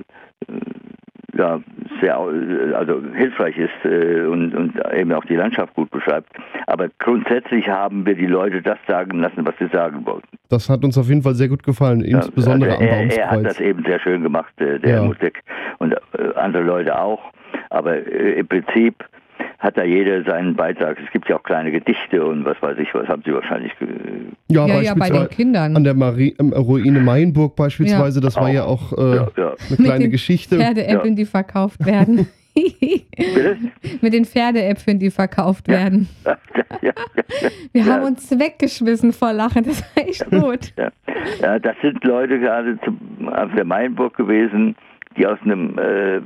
[1.37, 1.59] ja,
[2.01, 6.29] sehr also hilfreich ist äh, und, und eben auch die Landschaft gut beschreibt.
[6.67, 10.27] Aber grundsätzlich haben wir die Leute das sagen lassen, was sie sagen wollten.
[10.49, 13.45] Das hat uns auf jeden Fall sehr gut gefallen, insbesondere also am er, er hat
[13.45, 15.03] das eben sehr schön gemacht, äh, der Ja.
[15.03, 15.41] Musik
[15.79, 15.97] und äh,
[16.35, 17.21] andere Leute auch.
[17.69, 19.03] Aber äh, im Prinzip
[19.61, 20.97] hat da jeder seinen Beitrag.
[21.05, 23.71] Es gibt ja auch kleine Gedichte und was weiß ich, was haben sie wahrscheinlich.
[23.79, 23.87] ge-
[24.49, 25.75] Ja, Ja, ja, bei den Kindern.
[25.77, 28.25] An der Marie, ähm, Ruine Meienburg beispielsweise, Ja.
[28.25, 29.47] das war ja auch äh, Ja, ja.
[29.49, 30.57] eine Mit kleine den Geschichte.
[30.57, 32.27] Pferdeäpfeln, die verkauft werden.
[34.01, 36.09] Mit den Pferdeäpfeln, die verkauft werden.
[37.71, 40.73] Wir haben uns weggeschmissen vor Lachen, das war echt gut.
[40.77, 40.91] Ja.
[41.41, 44.75] ja, das sind Leute gerade zum, auf der Mainburg gewesen,
[45.17, 46.21] die aus einem, äh, äh,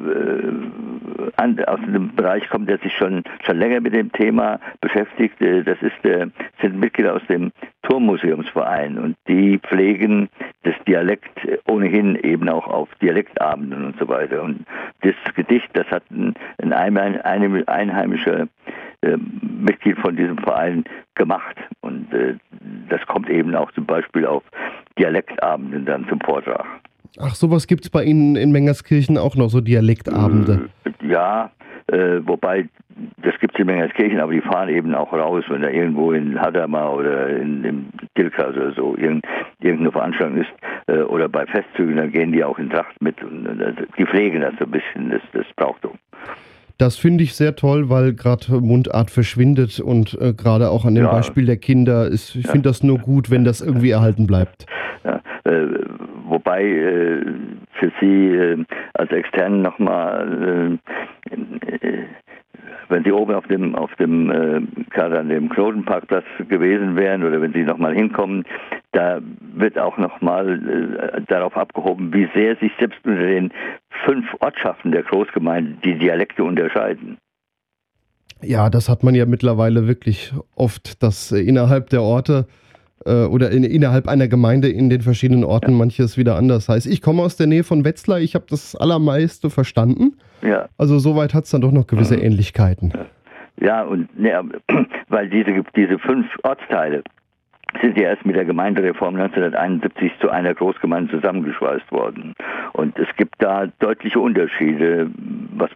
[1.37, 5.41] an, aus einem Bereich kommen, der sich schon, schon länger mit dem Thema beschäftigt.
[5.41, 6.29] Äh, Das ist der,
[6.61, 7.51] sind Mitglieder aus dem
[7.83, 10.29] Turmmuseumsverein und die pflegen
[10.63, 11.29] das Dialekt
[11.67, 14.41] ohnehin eben auch auf Dialektabenden und so weiter.
[14.43, 14.65] Und
[15.01, 18.47] das Gedicht, das hat ein, ein Einheim- ein einheimischer
[19.01, 21.55] äh, Mitglied von diesem Verein gemacht.
[21.81, 22.35] Und äh,
[22.89, 24.43] das kommt eben auch zum Beispiel auf
[24.97, 26.65] Dialektabenden dann zum Vortrag.
[27.19, 30.69] Ach, sowas gibt es bei Ihnen in Mengerskirchen auch noch, so Dialektabende.
[31.01, 31.51] Ja,
[31.87, 32.67] äh, wobei
[33.21, 36.39] das gibt es in Mengerskirchen, aber die fahren eben auch raus, wenn da irgendwo in
[36.39, 39.25] Hadamar oder in, in Tilkas oder so irgend,
[39.59, 40.51] irgendeine Veranstaltung ist
[40.87, 44.05] äh, oder bei Festzügen, dann gehen die auch in Tracht mit und, und also die
[44.05, 45.93] pflegen das so ein bisschen, das, das Brauchtum.
[46.77, 51.05] Das finde ich sehr toll, weil gerade Mundart verschwindet und äh, gerade auch an dem
[51.05, 51.11] Ja.
[51.11, 54.65] Beispiel der Kinder ist, ich finde das nur gut, wenn das irgendwie erhalten bleibt.
[55.05, 55.67] Ja, äh,
[56.27, 57.25] wobei äh,
[57.79, 60.77] für Sie äh, als Externen nochmal,
[61.31, 61.37] äh,
[62.89, 67.41] wenn Sie oben auf dem, auf dem äh, gerade an dem Knotenparkplatz gewesen wären oder
[67.41, 68.43] wenn Sie nochmal hinkommen,
[68.91, 69.19] da
[69.53, 73.51] wird auch nochmal äh, darauf abgehoben, wie sehr sich selbst unter den
[74.05, 77.17] fünf Ortschaften der Großgemeinde die Dialekte unterscheiden.
[78.41, 82.64] Ja, das hat man ja mittlerweile wirklich oft, dass äh, innerhalb der Orte äh,
[83.03, 86.87] oder in, innerhalb einer Gemeinde in den verschiedenen Orten manches wieder anders heißt.
[86.87, 90.17] Ich komme aus der Nähe von Wetzlar, ich habe das allermeiste verstanden.
[90.41, 90.69] Ja.
[90.77, 92.93] Also soweit hat es dann doch noch gewisse Ähnlichkeiten.
[93.59, 94.43] Ja, und ne,
[95.09, 97.03] weil diese, diese fünf Ortsteile
[97.81, 102.33] sind ja erst mit der Gemeindereform 1971 zu einer Großgemeinde zusammengeschweißt worden.
[102.73, 105.09] Und es gibt da deutliche Unterschiede.
[105.57, 105.69] Was,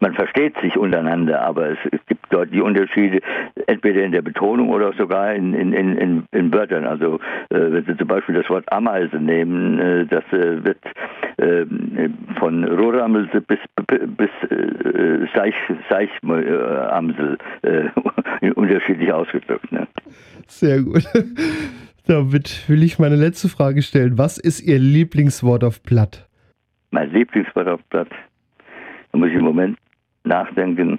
[0.00, 3.20] man versteht sich untereinander, aber es, es gibt deutliche Unterschiede,
[3.66, 6.84] entweder in der Betonung oder sogar in, in, in, in, Wörtern.
[6.86, 10.78] Also äh, wenn Sie zum Beispiel das Wort Ameise nehmen, äh, das äh, wird
[11.36, 11.64] äh,
[12.38, 13.58] von Rohramelse bis,
[14.16, 15.54] bis äh, Seich,
[15.88, 19.70] Seichmamsel äh, unterschiedlich ausgedrückt.
[19.72, 19.86] Ne?
[20.46, 21.04] Sehr gut.
[22.06, 24.18] Damit will ich meine letzte Frage stellen.
[24.18, 26.28] Was ist Ihr Lieblingswort auf Platt?
[26.90, 28.10] Mein Lieblingswort auf Platz,
[29.10, 29.78] da muss ich im Moment
[30.24, 30.98] nachdenken,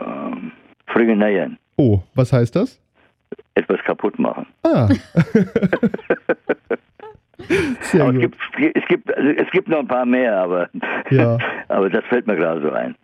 [0.00, 0.52] ähm,
[0.86, 2.78] Frickeneiern, Oh, was heißt das?
[3.54, 4.46] etwas kaputt machen.
[4.62, 4.88] Ah.
[7.82, 8.22] Sehr aber gut.
[8.24, 10.68] es gibt, es, gibt, also es gibt noch ein paar mehr, aber,
[11.10, 11.38] Ja.
[11.68, 12.94] aber das fällt mir gerade so ein.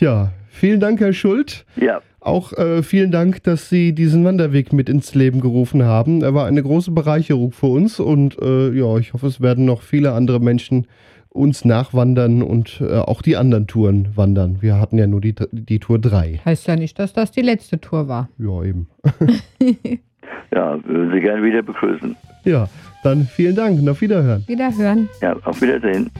[0.00, 1.64] Ja, vielen Dank, Herr Schult.
[1.76, 2.00] Ja.
[2.20, 6.22] Auch äh, vielen Dank, dass Sie diesen Wanderweg mit ins Leben gerufen haben.
[6.22, 9.82] Er war eine große Bereicherung für uns und äh, ja, ich hoffe, es werden noch
[9.82, 10.86] viele andere Menschen
[11.30, 14.58] uns nachwandern und äh, auch die anderen Touren wandern.
[14.60, 16.40] Wir hatten ja nur die, die Tour 3.
[16.44, 18.28] Heißt ja nicht, dass das die letzte Tour war.
[18.38, 18.88] Ja, eben.
[20.52, 22.16] ja, würden Sie gerne wieder begrüßen.
[22.44, 22.68] Ja,
[23.04, 24.44] dann vielen Dank und auf Wiederhören.
[24.46, 25.08] Wiederhören.
[25.20, 26.10] Ja, auf Wiedersehen.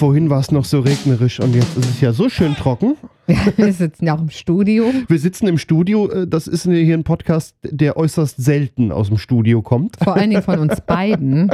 [0.00, 2.96] Vorhin war es noch so regnerisch und jetzt ist es ja so schön trocken.
[3.56, 4.86] Wir sitzen ja auch im Studio.
[5.06, 6.08] Wir sitzen im Studio.
[6.10, 9.96] äh, Das ist hier ein Podcast, der äußerst selten aus dem Studio kommt.
[10.02, 11.50] Vor allen Dingen von uns beiden.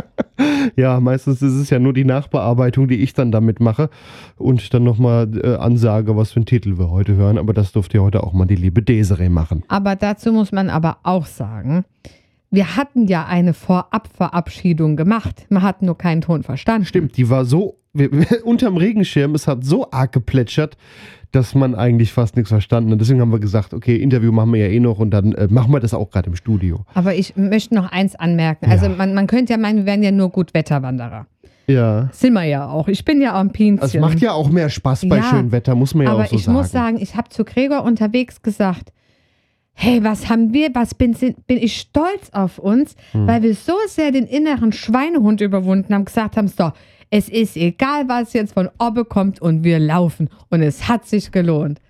[0.76, 3.90] Ja, meistens ist es ja nur die Nachbearbeitung, die ich dann damit mache
[4.36, 7.36] und dann nochmal äh, ansage, was für einen Titel wir heute hören.
[7.36, 9.64] Aber das durfte ja heute auch mal die liebe Desiree machen.
[9.66, 11.84] Aber dazu muss man aber auch sagen,
[12.50, 15.46] wir hatten ja eine Vorabverabschiedung gemacht.
[15.50, 16.86] Man hat nur keinen Ton verstanden.
[16.86, 17.76] Stimmt, die war so
[18.44, 20.76] unterm Regenschirm, es hat so arg geplätschert,
[21.32, 23.00] dass man eigentlich fast nichts verstanden hat.
[23.00, 25.72] Deswegen haben wir gesagt, okay, Interview machen wir ja eh noch und dann äh, machen
[25.72, 26.84] wir das auch gerade im Studio.
[26.94, 28.70] Aber ich möchte noch eins anmerken.
[28.70, 31.26] Also man, man könnte ja meinen, wir wären ja nur Gutwetterwanderer.
[31.66, 32.08] Ja.
[32.12, 32.86] Sind wir ja auch.
[32.86, 33.84] Ich bin ja auch ein Pinzchen.
[33.86, 36.28] Es macht ja auch mehr Spaß bei Ja, schönem Wetter, muss man ja Aber auch
[36.28, 36.56] so ich sagen.
[36.56, 38.92] muss sagen, ich habe zu Gregor unterwegs gesagt,
[39.72, 41.14] hey, was haben wir, was bin,
[41.46, 43.26] bin ich stolz auf uns, Hm.
[43.26, 46.70] weil wir so sehr den inneren Schweinehund überwunden haben, gesagt haben, so,
[47.10, 50.28] es ist egal, was jetzt von Obbe kommt und wir laufen.
[50.50, 51.80] Und es hat sich gelohnt.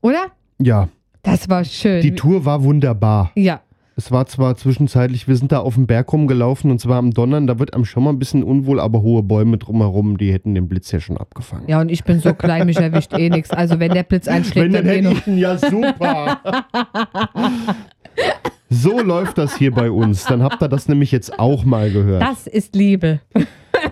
[0.00, 0.26] Oder?
[0.58, 0.88] ja,
[1.22, 2.00] Das war schön.
[2.02, 3.30] die Tour war wunderbar.
[3.36, 3.60] Ja.
[3.94, 7.46] Es war zwar zwischenzeitlich, wir sind da auf dem Berg rumgelaufen und zwar am Donnern,
[7.46, 10.66] da wird einem schon mal ein bisschen unwohl, aber hohe Bäume drumherum, die hätten den
[10.66, 11.68] Blitz ja schon abgefangen.
[11.68, 13.50] Ja, und ich bin so klein, mich erwischt eh nichts.
[13.50, 16.40] Also wenn der Blitz einschlägt, Wenn, dann dann hätte ich ihn ja super.
[18.72, 20.24] So läuft das hier bei uns.
[20.24, 22.22] Dann habt ihr das nämlich jetzt auch mal gehört.
[22.22, 23.20] Das ist Liebe.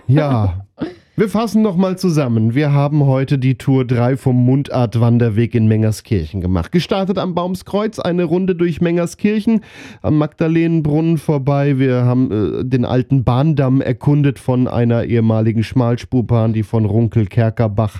[0.07, 0.65] Ja.
[1.17, 2.55] Wir fassen noch mal zusammen.
[2.55, 6.71] Wir haben heute die Tour 3 vom Mundart-Wanderweg in Mengerskirchen gemacht.
[6.71, 9.61] Gestartet am Baumskreuz, eine Runde durch Mengerskirchen,
[10.01, 11.77] am Magdalenenbrunnen vorbei.
[11.77, 17.99] Wir haben äh, den alten Bahndamm erkundet von einer ehemaligen Schmalspurbahn, die von Runkel-Kerkerbach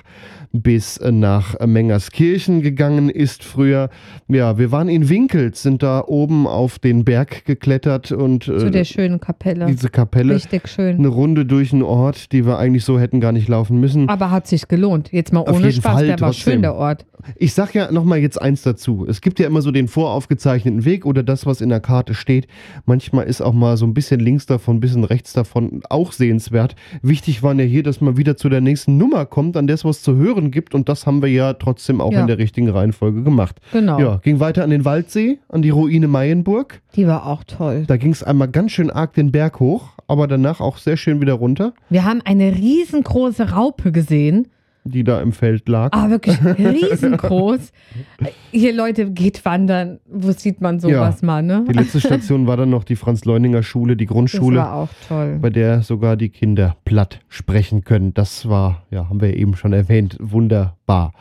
[0.52, 3.88] bis nach Mengerskirchen gegangen ist früher.
[4.28, 8.70] Ja, wir waren in Winkels, sind da oben auf den Berg geklettert und äh, Zu
[8.70, 9.66] der schönen Kapelle.
[9.66, 10.34] diese Kapelle.
[10.34, 10.98] Richtig schön.
[10.98, 14.08] Eine Runde durch einen Ort, die wir eigentlich so hätten gar nicht laufen müssen.
[14.08, 15.12] Aber hat sich gelohnt.
[15.12, 16.52] Jetzt mal Auf ohne jeden Spaß, Fall der war trotzdem.
[16.54, 17.06] schön, der Ort.
[17.36, 19.06] Ich sag ja nochmal jetzt eins dazu.
[19.08, 22.48] Es gibt ja immer so den voraufgezeichneten Weg oder das, was in der Karte steht.
[22.84, 26.74] Manchmal ist auch mal so ein bisschen links davon, ein bisschen rechts davon auch sehenswert.
[27.00, 29.84] Wichtig war ja hier, dass man wieder zu der nächsten Nummer kommt, an der es
[29.84, 30.74] was zu hören gibt.
[30.74, 32.20] Und das haben wir ja trotzdem auch Ja.
[32.22, 33.60] in der richtigen Reihenfolge gemacht.
[33.72, 33.98] Genau.
[34.00, 36.80] Ja, ging weiter an den Waldsee, an die Ruine Mayenburg.
[36.96, 37.84] Die war auch toll.
[37.86, 41.20] Da ging es einmal ganz schön arg den Berg hoch, aber danach auch sehr schön
[41.20, 44.48] wieder runter, Wir haben eine riesengroße Raupe gesehen.
[44.84, 45.90] Die da im Feld lag.
[45.92, 47.72] Ah, wirklich riesengroß.
[48.50, 50.00] Hier, Leute, geht wandern.
[50.06, 51.64] Wo sieht man sowas mal, ne?
[51.68, 54.56] Die letzte Station war dann noch die Franz-Leuninger-Schule, die Grundschule.
[54.56, 55.38] Das war auch toll.
[55.40, 58.14] Bei der sogar die Kinder platt sprechen können.
[58.14, 60.16] Das war, ja, haben wir eben schon erwähnt,
[60.82, 61.12] wunderbar.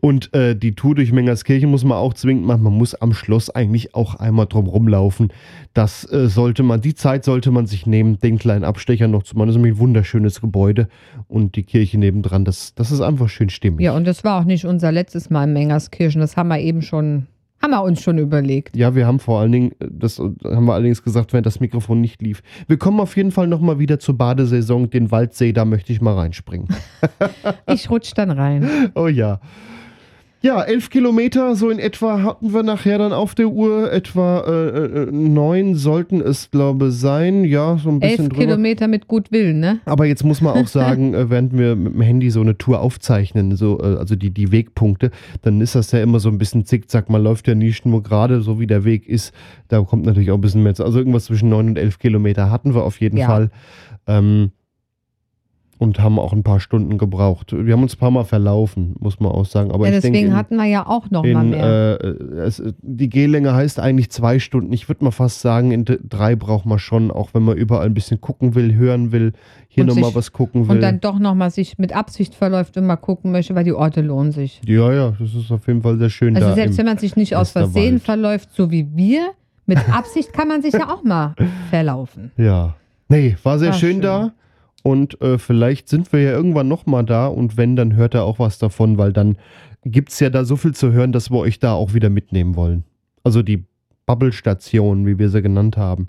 [0.00, 2.62] Und äh, die Tour durch Mengerskirchen muss man auch zwingend machen.
[2.62, 5.32] Man muss am Schloss eigentlich auch einmal drum rumlaufen.
[5.74, 9.36] Das äh, sollte man, die Zeit sollte man sich nehmen, den kleinen Abstecher noch zu
[9.36, 9.48] machen.
[9.48, 10.88] Das ist nämlich ein wunderschönes Gebäude.
[11.26, 13.84] Und die Kirche nebendran, das, das ist einfach schön stimmig.
[13.84, 16.20] Ja, und das war auch nicht unser letztes Mal in Mengerskirchen.
[16.20, 17.26] Das haben wir eben schon,
[17.60, 18.76] haben wir uns schon überlegt.
[18.76, 22.00] Ja, wir haben vor allen Dingen, äh, das haben wir allerdings gesagt, während das Mikrofon
[22.00, 22.42] nicht lief.
[22.66, 26.14] Wir kommen auf jeden Fall nochmal wieder zur Badesaison, den Waldsee, da möchte ich mal
[26.14, 26.68] reinspringen.
[27.66, 28.90] Ich rutsch dann rein.
[28.94, 29.40] Oh ja.
[30.40, 33.92] Ja, elf Kilometer so in etwa hatten wir nachher dann auf der Uhr.
[33.92, 34.68] Etwa äh,
[35.02, 37.44] äh, neun sollten es, glaube sein.
[37.44, 38.44] Ja, so ein bisschen Elf drüber.
[38.44, 39.80] Kilometer mit gut Willen, ne?
[39.84, 42.80] Aber jetzt muss man auch sagen, äh, während wir mit dem Handy so eine Tour
[42.80, 45.10] aufzeichnen, so, äh, also die, die Wegpunkte,
[45.42, 47.10] dann ist das ja immer so ein bisschen zickzack.
[47.10, 49.34] Man läuft ja nie nur gerade so, wie der Weg ist.
[49.66, 50.84] Da kommt natürlich auch ein bisschen mehr zu.
[50.84, 53.26] Also irgendwas zwischen neun und elf Kilometer hatten wir auf jeden Ja.
[53.26, 53.50] Fall.
[54.06, 54.52] Ähm,
[55.78, 57.52] und haben auch ein paar Stunden gebraucht.
[57.52, 59.70] Wir haben uns ein paar Mal verlaufen, muss man auch sagen.
[59.70, 61.98] Aber ja, ich deswegen denke, in- hatten wir ja auch noch mal in, mehr.
[62.02, 62.06] äh,
[62.40, 64.72] es, die Gehlänge heißt eigentlich zwei Stunden.
[64.72, 67.94] Ich würde mal fast sagen, in drei braucht man schon, auch wenn man überall ein
[67.94, 69.32] bisschen gucken will, hören will,
[69.68, 70.76] hier nochmal was gucken will.
[70.76, 73.72] und dann doch noch mal sich mit Absicht verläuft und mal gucken möchte, weil die
[73.72, 74.60] Orte lohnen sich.
[74.66, 77.36] ja, ja, das ist auf jeden Fall sehr schön Also selbst wenn man sich nicht
[77.36, 77.52] aus.
[77.52, 79.28] Versehen verläuft, so wie wir,
[79.66, 81.34] mit Absicht kann man sich ja auch mal
[81.70, 82.32] verlaufen.
[82.36, 82.74] Ja.
[83.08, 84.00] Nee, war sehr War schön, schön.
[84.02, 84.32] da.
[84.82, 88.38] Und äh, vielleicht sind wir ja irgendwann nochmal da und wenn, dann hört er auch
[88.38, 89.36] was davon, weil dann
[89.84, 92.56] gibt es ja da so viel zu hören, dass wir euch da auch wieder mitnehmen
[92.56, 92.84] wollen.
[93.24, 93.64] Also die
[94.06, 96.06] Bubble-Station, wie wir sie genannt haben.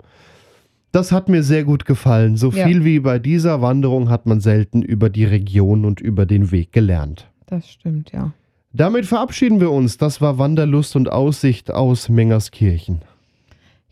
[0.92, 2.36] Das hat mir sehr gut gefallen.
[2.36, 2.66] So Ja.
[2.66, 6.72] viel wie bei dieser Wanderung hat man selten über die Region und über den Weg
[6.72, 7.30] gelernt.
[7.46, 8.32] Das stimmt, ja.
[8.72, 9.98] Damit verabschieden wir uns.
[9.98, 13.02] Das war Wanderlust und Aussicht aus Mengerskirchen.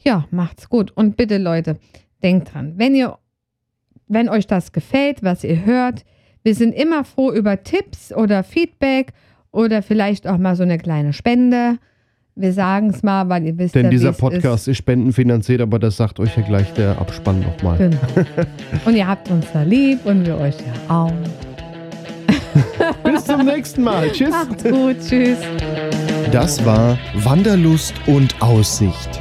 [0.03, 0.93] Ja, macht's gut.
[0.97, 1.79] Und bitte, Leute,
[2.23, 3.19] denkt dran, wenn ihr,
[4.09, 6.05] wenn euch das gefällt, was ihr hört,
[6.45, 9.13] Wir sind immer froh über Tipps oder Feedback
[9.51, 11.79] oder vielleicht auch mal so eine kleine Spende.
[12.37, 14.77] Wir sagen es mal, weil ihr wisst Denn ja, dieser Podcast ist.
[14.79, 17.77] spendenfinanziert, aber das sagt euch ja gleich der Abspann nochmal.
[17.77, 17.99] Genau.
[18.85, 21.13] Und ihr habt uns da lieb und wir euch ja auch.
[23.05, 24.11] Bis zum nächsten Mal.
[24.13, 24.31] Tschüss.
[24.31, 24.97] Macht's gut.
[25.07, 25.39] Tschüss.
[26.31, 29.21] Das war Wanderlust und Aussicht.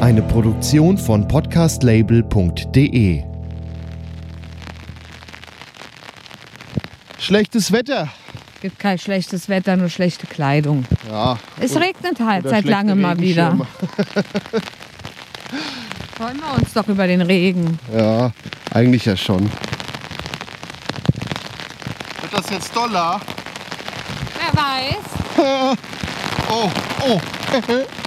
[0.00, 3.22] Eine Produktion von podcastlabel.de.
[7.18, 8.08] Schlechtes Wetter.
[8.62, 10.86] Gibt kein schlechtes Wetter, nur schlechte Kleidung.
[11.10, 11.38] Ja.
[11.60, 13.58] Es Oder- regnet halt seit langem mal wieder.
[16.16, 17.78] Freuen wir uns doch über den Regen.
[17.94, 18.32] Ja,
[18.72, 19.42] eigentlich ja schon.
[22.22, 23.20] Wird das jetzt Dollar?
[24.38, 25.76] Wer weiß.
[26.50, 26.70] oh,
[27.06, 27.20] oh.